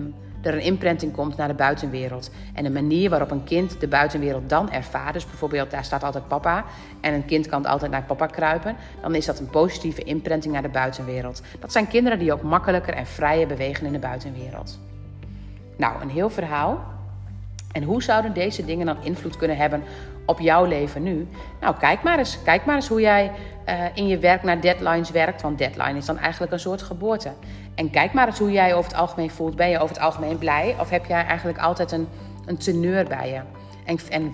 er 0.45 0.53
een 0.53 0.61
imprinting 0.61 1.11
komt 1.11 1.37
naar 1.37 1.47
de 1.47 1.53
buitenwereld. 1.53 2.31
En 2.53 2.63
de 2.63 2.69
manier 2.69 3.09
waarop 3.09 3.31
een 3.31 3.43
kind 3.43 3.79
de 3.79 3.87
buitenwereld 3.87 4.49
dan 4.49 4.71
ervaart, 4.71 5.13
dus 5.13 5.25
bijvoorbeeld 5.25 5.71
daar 5.71 5.83
staat 5.83 6.03
altijd 6.03 6.27
papa 6.27 6.65
en 7.01 7.13
een 7.13 7.25
kind 7.25 7.47
kan 7.47 7.65
altijd 7.65 7.91
naar 7.91 8.03
papa 8.03 8.25
kruipen, 8.25 8.75
dan 9.01 9.15
is 9.15 9.25
dat 9.25 9.39
een 9.39 9.49
positieve 9.49 10.03
imprinting 10.03 10.53
naar 10.53 10.61
de 10.61 10.69
buitenwereld. 10.69 11.41
Dat 11.59 11.71
zijn 11.71 11.87
kinderen 11.87 12.19
die 12.19 12.33
ook 12.33 12.41
makkelijker 12.41 12.93
en 12.93 13.05
vrijer 13.05 13.47
bewegen 13.47 13.85
in 13.85 13.91
de 13.91 13.99
buitenwereld. 13.99 14.79
Nou, 15.77 16.01
een 16.01 16.09
heel 16.09 16.29
verhaal. 16.29 16.93
En 17.71 17.83
hoe 17.83 18.03
zouden 18.03 18.33
deze 18.33 18.65
dingen 18.65 18.85
dan 18.85 19.03
invloed 19.03 19.37
kunnen 19.37 19.57
hebben 19.57 19.83
op 20.25 20.39
jouw 20.39 20.65
leven 20.65 21.03
nu? 21.03 21.27
Nou, 21.61 21.75
kijk 21.79 22.03
maar 22.03 22.17
eens. 22.17 22.43
Kijk 22.43 22.65
maar 22.65 22.75
eens 22.75 22.87
hoe 22.87 23.01
jij 23.01 23.31
uh, 23.69 23.85
in 23.93 24.07
je 24.07 24.17
werk 24.17 24.43
naar 24.43 24.61
deadlines 24.61 25.11
werkt. 25.11 25.41
Want 25.41 25.57
deadline 25.57 25.97
is 25.97 26.05
dan 26.05 26.17
eigenlijk 26.17 26.51
een 26.51 26.59
soort 26.59 26.81
geboorte. 26.81 27.31
En 27.75 27.89
kijk 27.89 28.13
maar 28.13 28.27
eens 28.27 28.39
hoe 28.39 28.51
jij 28.51 28.75
over 28.75 28.91
het 28.91 28.99
algemeen 28.99 29.31
voelt. 29.31 29.55
Ben 29.55 29.69
je 29.69 29.79
over 29.79 29.95
het 29.95 30.03
algemeen 30.03 30.37
blij? 30.37 30.75
Of 30.79 30.89
heb 30.89 31.05
jij 31.05 31.25
eigenlijk 31.25 31.57
altijd 31.57 31.91
een, 31.91 32.07
een 32.45 32.57
teneur 32.57 33.05
bij 33.05 33.29
je? 33.29 33.41
En, 34.09 34.31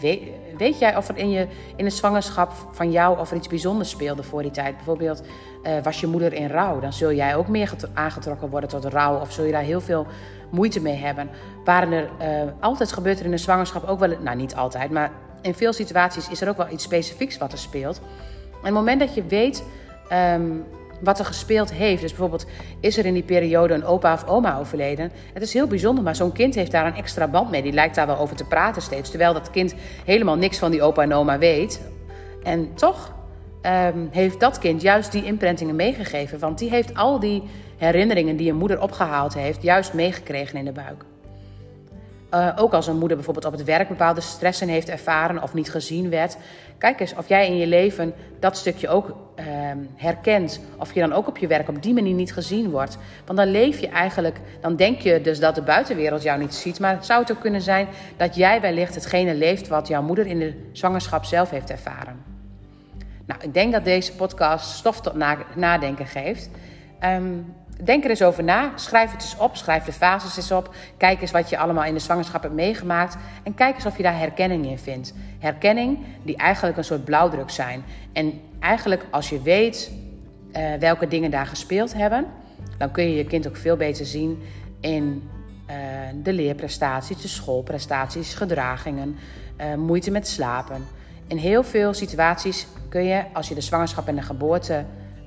weet, 0.58 0.80
jij 0.80 0.97
of 0.97 1.08
er 1.08 1.17
in, 1.17 1.30
je, 1.30 1.47
in 1.75 1.86
de 1.86 1.91
zwangerschap 1.91 2.51
van 2.71 2.91
jou 2.91 3.19
of 3.19 3.32
er 3.32 3.38
iets 3.38 3.47
bijzonders 3.47 3.89
speelde 3.89 4.23
voor 4.23 4.41
die 4.41 4.51
tijd? 4.51 4.75
Bijvoorbeeld, 4.75 5.23
uh, 5.63 5.71
was 5.84 5.99
je 5.99 6.08
moeder 6.08 6.34
in 6.34 6.47
rouw? 6.47 6.80
Dan 6.80 6.93
zul 6.93 7.13
jij 7.13 7.36
ook 7.36 7.47
meer 7.47 7.73
aangetrokken 7.93 8.49
worden 8.49 8.69
tot 8.69 8.86
rouw. 8.86 9.19
Of 9.19 9.32
zul 9.32 9.45
je 9.45 9.51
daar 9.51 9.62
heel 9.62 9.82
veel 9.82 10.08
moeite 10.49 10.82
mee 10.82 10.95
hebben. 10.95 11.30
Waren 11.63 11.91
er 11.91 12.10
uh, 12.21 12.51
altijd 12.60 12.91
gebeurt 12.91 13.19
er 13.19 13.25
in 13.25 13.32
de 13.32 13.38
zwangerschap 13.38 13.88
ook 13.88 13.99
wel, 13.99 14.17
nou 14.19 14.38
niet 14.38 14.56
altijd, 14.56 14.91
maar 14.91 15.12
in 15.41 15.54
veel 15.54 15.73
situaties 15.73 16.30
is 16.30 16.41
er 16.41 16.49
ook 16.49 16.58
wel 16.58 16.69
iets 16.69 16.84
specifieks 16.84 17.38
wat 17.38 17.51
er 17.51 17.58
speelt. 17.58 18.01
En 18.51 18.67
het 18.67 18.73
moment 18.73 18.99
dat 18.99 19.13
je 19.13 19.23
weet 19.23 19.63
um, 20.36 20.65
wat 21.01 21.19
er 21.19 21.25
gespeeld 21.25 21.73
heeft, 21.73 22.01
dus 22.01 22.11
bijvoorbeeld 22.11 22.45
is 22.79 22.97
er 22.97 23.05
in 23.05 23.13
die 23.13 23.23
periode 23.23 23.73
een 23.73 23.85
opa 23.85 24.13
of 24.13 24.27
oma 24.27 24.57
overleden, 24.57 25.11
het 25.33 25.43
is 25.43 25.53
heel 25.53 25.67
bijzonder, 25.67 26.03
maar 26.03 26.15
zo'n 26.15 26.31
kind 26.31 26.55
heeft 26.55 26.71
daar 26.71 26.85
een 26.85 26.95
extra 26.95 27.27
band 27.27 27.49
mee. 27.49 27.61
Die 27.61 27.71
lijkt 27.71 27.95
daar 27.95 28.07
wel 28.07 28.17
over 28.17 28.35
te 28.35 28.45
praten 28.45 28.81
steeds, 28.81 29.09
terwijl 29.09 29.33
dat 29.33 29.49
kind 29.49 29.75
helemaal 30.05 30.35
niks 30.35 30.57
van 30.57 30.71
die 30.71 30.81
opa 30.81 31.01
en 31.01 31.13
oma 31.13 31.37
weet. 31.37 31.81
En 32.43 32.73
toch 32.73 33.13
um, 33.61 34.09
heeft 34.11 34.39
dat 34.39 34.59
kind 34.59 34.81
juist 34.81 35.11
die 35.11 35.25
imprintingen 35.25 35.75
meegegeven, 35.75 36.39
want 36.39 36.57
die 36.57 36.69
heeft 36.69 36.95
al 36.95 37.19
die 37.19 37.43
herinneringen 37.77 38.35
die 38.35 38.49
een 38.49 38.57
moeder 38.57 38.81
opgehaald 38.81 39.33
heeft, 39.33 39.61
juist 39.61 39.93
meegekregen 39.93 40.57
in 40.59 40.65
de 40.65 40.71
buik. 40.71 41.03
Uh, 42.33 42.51
ook 42.55 42.73
als 42.73 42.87
een 42.87 42.97
moeder 42.97 43.17
bijvoorbeeld 43.17 43.45
op 43.45 43.51
het 43.51 43.63
werk 43.63 43.87
bepaalde 43.87 44.21
stressen 44.21 44.67
heeft 44.67 44.89
ervaren 44.89 45.43
of 45.43 45.53
niet 45.53 45.71
gezien 45.71 46.09
werd. 46.09 46.37
Kijk 46.77 46.99
eens 46.99 47.15
of 47.15 47.27
jij 47.27 47.47
in 47.47 47.57
je 47.57 47.67
leven 47.67 48.13
dat 48.39 48.57
stukje 48.57 48.89
ook 48.89 49.15
uh, 49.39 49.45
herkent. 49.95 50.59
Of 50.77 50.93
je 50.93 50.99
dan 50.99 51.13
ook 51.13 51.27
op 51.27 51.37
je 51.37 51.47
werk 51.47 51.69
op 51.69 51.81
die 51.81 51.93
manier 51.93 52.13
niet 52.13 52.33
gezien 52.33 52.69
wordt. 52.69 52.97
Want 53.25 53.37
dan 53.37 53.47
leef 53.47 53.79
je 53.79 53.87
eigenlijk, 53.87 54.39
dan 54.61 54.75
denk 54.75 54.99
je 54.99 55.21
dus 55.21 55.39
dat 55.39 55.55
de 55.55 55.61
buitenwereld 55.61 56.23
jou 56.23 56.39
niet 56.39 56.53
ziet. 56.53 56.79
Maar 56.79 56.97
zou 57.03 57.21
het 57.21 57.31
ook 57.31 57.39
kunnen 57.39 57.61
zijn 57.61 57.87
dat 58.17 58.35
jij 58.35 58.61
wellicht 58.61 58.95
hetgene 58.95 59.35
leeft 59.35 59.67
wat 59.67 59.87
jouw 59.87 60.01
moeder 60.01 60.25
in 60.25 60.39
de 60.39 60.69
zwangerschap 60.71 61.25
zelf 61.25 61.49
heeft 61.49 61.69
ervaren. 61.69 62.23
Nou, 63.25 63.41
ik 63.43 63.53
denk 63.53 63.71
dat 63.71 63.83
deze 63.83 64.15
podcast 64.15 64.75
stof 64.75 65.01
tot 65.01 65.15
nadenken 65.55 66.07
geeft. 66.07 66.49
Um, 67.03 67.53
denk 67.85 68.03
er 68.03 68.09
eens 68.09 68.21
over 68.21 68.43
na. 68.43 68.71
Schrijf 68.75 69.11
het 69.11 69.21
eens 69.21 69.37
op. 69.37 69.55
Schrijf 69.55 69.83
de 69.83 69.93
fases 69.93 70.37
eens 70.37 70.51
op. 70.51 70.75
Kijk 70.97 71.21
eens 71.21 71.31
wat 71.31 71.49
je 71.49 71.57
allemaal 71.57 71.83
in 71.83 71.93
de 71.93 71.99
zwangerschap 71.99 72.41
hebt 72.41 72.53
meegemaakt. 72.53 73.17
En 73.43 73.53
kijk 73.53 73.75
eens 73.75 73.85
of 73.85 73.97
je 73.97 74.03
daar 74.03 74.17
herkenning 74.17 74.65
in 74.65 74.79
vindt. 74.79 75.13
Herkenning 75.39 75.99
die 76.23 76.37
eigenlijk 76.37 76.77
een 76.77 76.83
soort 76.83 77.03
blauwdruk 77.03 77.49
zijn. 77.49 77.83
En 78.13 78.41
eigenlijk 78.59 79.05
als 79.11 79.29
je 79.29 79.41
weet 79.41 79.91
uh, 80.57 80.73
welke 80.79 81.07
dingen 81.07 81.31
daar 81.31 81.47
gespeeld 81.47 81.93
hebben, 81.93 82.25
dan 82.77 82.91
kun 82.91 83.03
je 83.03 83.15
je 83.15 83.25
kind 83.25 83.47
ook 83.47 83.57
veel 83.57 83.77
beter 83.77 84.05
zien 84.05 84.43
in 84.79 85.29
uh, 85.69 85.75
de 86.23 86.33
leerprestaties, 86.33 87.21
de 87.21 87.27
schoolprestaties, 87.27 88.33
gedragingen, 88.33 89.17
uh, 89.61 89.75
moeite 89.75 90.11
met 90.11 90.27
slapen. 90.27 90.85
In 91.27 91.37
heel 91.37 91.63
veel 91.63 91.93
situaties 91.93 92.67
kun 92.89 93.03
je, 93.03 93.23
als 93.33 93.47
je 93.47 93.55
de 93.55 93.61
zwangerschap 93.61 94.07
en 94.07 94.15
de 94.15 94.21
geboorte 94.21 94.85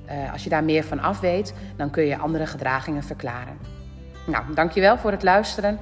uh, 0.09 0.31
als 0.31 0.43
je 0.43 0.49
daar 0.49 0.63
meer 0.63 0.83
van 0.83 0.99
af 0.99 1.19
weet, 1.19 1.53
dan 1.75 1.89
kun 1.89 2.03
je 2.03 2.17
andere 2.17 2.45
gedragingen 2.45 3.03
verklaren. 3.03 3.57
Nou, 4.25 4.43
dankjewel 4.53 4.97
voor 4.97 5.11
het 5.11 5.23
luisteren. 5.23 5.79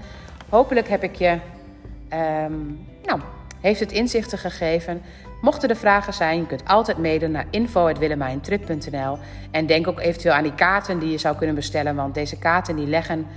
Hopelijk 0.50 0.88
heb 0.88 1.04
ik 1.04 1.16
je, 1.16 1.30
um, 1.30 2.88
nou, 3.04 3.20
heeft 3.62 3.80
het 3.80 3.92
inzichten 3.92 4.38
gegeven. 4.38 5.02
Mochten 5.42 5.70
er 5.70 5.76
vragen 5.76 6.14
zijn, 6.14 6.38
je 6.38 6.46
kunt 6.46 6.68
altijd 6.68 6.98
mailen 6.98 7.32
naar 7.32 7.46
info.willemijntrip.nl 7.50 9.18
En 9.52 9.66
denk 9.66 9.88
ook 9.88 10.00
eventueel 10.00 10.34
aan 10.34 10.44
die 10.44 10.56
kaarten 10.56 11.00
die 11.00 11.12
je 11.12 11.18
zou 11.18 11.36
kunnen 11.36 11.56
bestellen, 11.56 11.96
want 11.96 12.14
deze 12.14 12.38
kaarten 12.38 12.76
die 12.76 12.88
leggen 12.88 13.28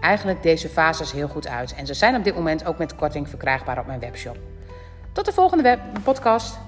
eigenlijk 0.00 0.42
deze 0.42 0.68
fases 0.68 1.12
heel 1.12 1.28
goed 1.28 1.48
uit. 1.48 1.74
En 1.74 1.86
ze 1.86 1.94
zijn 1.94 2.16
op 2.16 2.24
dit 2.24 2.34
moment 2.34 2.66
ook 2.66 2.78
met 2.78 2.96
korting 2.96 3.28
verkrijgbaar 3.28 3.78
op 3.78 3.86
mijn 3.86 4.00
webshop. 4.00 4.38
Tot 5.12 5.24
de 5.24 5.32
volgende 5.32 5.78
podcast. 6.02 6.58